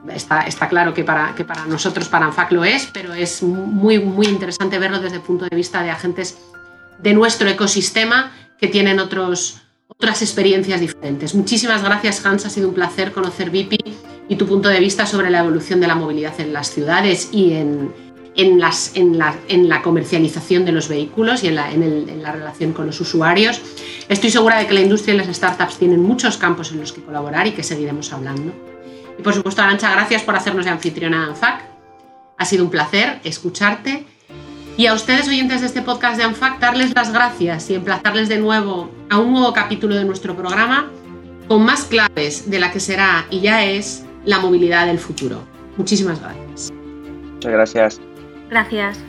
está, 0.07 0.43
está, 0.43 0.69
claro 0.69 0.93
que 0.93 1.03
para, 1.03 1.35
que 1.35 1.43
para 1.43 1.65
nosotros, 1.65 2.07
para 2.07 2.27
ANFAC 2.27 2.53
lo 2.53 2.63
es, 2.63 2.85
pero 2.93 3.13
es 3.13 3.43
muy, 3.43 3.99
muy 3.99 4.27
interesante 4.27 4.79
verlo 4.79 4.99
desde 4.99 5.17
el 5.17 5.21
punto 5.21 5.43
de 5.43 5.53
vista 5.53 5.83
de 5.83 5.89
agentes 5.89 6.37
de 6.99 7.13
nuestro 7.13 7.49
ecosistema 7.49 8.31
que 8.57 8.69
tienen 8.69 9.01
otros, 9.01 9.63
otras 9.89 10.21
experiencias 10.21 10.79
diferentes. 10.79 11.35
Muchísimas 11.35 11.83
gracias, 11.83 12.25
Hans. 12.25 12.45
Ha 12.45 12.49
sido 12.49 12.69
un 12.69 12.73
placer 12.73 13.11
conocer 13.11 13.49
VIPI 13.49 13.97
y 14.29 14.35
tu 14.35 14.45
punto 14.45 14.69
de 14.69 14.79
vista 14.79 15.05
sobre 15.05 15.29
la 15.29 15.39
evolución 15.39 15.79
de 15.79 15.87
la 15.87 15.95
movilidad 15.95 16.39
en 16.39 16.53
las 16.53 16.69
ciudades 16.69 17.29
y 17.31 17.53
en, 17.53 17.93
en, 18.35 18.59
las, 18.59 18.91
en, 18.95 19.17
la, 19.17 19.35
en 19.47 19.69
la 19.69 19.81
comercialización 19.81 20.65
de 20.65 20.71
los 20.71 20.87
vehículos 20.87 21.43
y 21.43 21.49
la, 21.49 21.71
en 21.71 22.21
la 22.21 22.31
relación 22.31 22.73
con 22.73 22.85
los 22.85 22.99
usuarios. 22.99 23.61
Estoy 24.09 24.29
segura 24.29 24.57
de 24.57 24.67
que 24.67 24.73
la 24.73 24.81
industria 24.81 25.15
y 25.15 25.17
las 25.17 25.27
startups 25.27 25.77
tienen 25.77 26.01
muchos 26.01 26.37
campos 26.37 26.71
en 26.71 26.79
los 26.79 26.93
que 26.93 27.01
colaborar 27.01 27.47
y 27.47 27.51
que 27.51 27.63
seguiremos 27.63 28.13
hablando. 28.13 28.53
Y 29.17 29.21
por 29.21 29.33
supuesto, 29.33 29.61
Arancha, 29.61 29.91
gracias 29.91 30.23
por 30.23 30.35
hacernos 30.35 30.65
de 30.65 30.71
anfitriona 30.71 31.23
a 31.23 31.27
ANFAC. 31.27 31.63
Ha 32.37 32.45
sido 32.45 32.63
un 32.63 32.69
placer 32.69 33.19
escucharte. 33.23 34.05
Y 34.77 34.85
a 34.85 34.93
ustedes, 34.93 35.27
oyentes 35.27 35.61
de 35.61 35.67
este 35.67 35.81
podcast 35.81 36.17
de 36.17 36.23
ANFAC, 36.23 36.59
darles 36.59 36.93
las 36.93 37.11
gracias 37.11 37.69
y 37.71 37.75
emplazarles 37.75 38.29
de 38.29 38.37
nuevo 38.37 38.91
a 39.09 39.17
un 39.17 39.31
nuevo 39.31 39.51
capítulo 39.53 39.95
de 39.95 40.05
nuestro 40.05 40.35
programa 40.35 40.91
con 41.47 41.63
más 41.63 41.85
claves 41.85 42.49
de 42.49 42.59
la 42.59 42.71
que 42.71 42.79
será 42.79 43.25
y 43.31 43.39
ya 43.39 43.63
es 43.65 44.03
la 44.27 44.39
movilidad 44.39 44.85
del 44.85 44.99
futuro. 44.99 45.41
Muchísimas 45.77 46.19
gracias. 46.19 46.71
Muchas 47.33 47.51
gracias. 47.51 48.01
Gracias. 48.49 48.99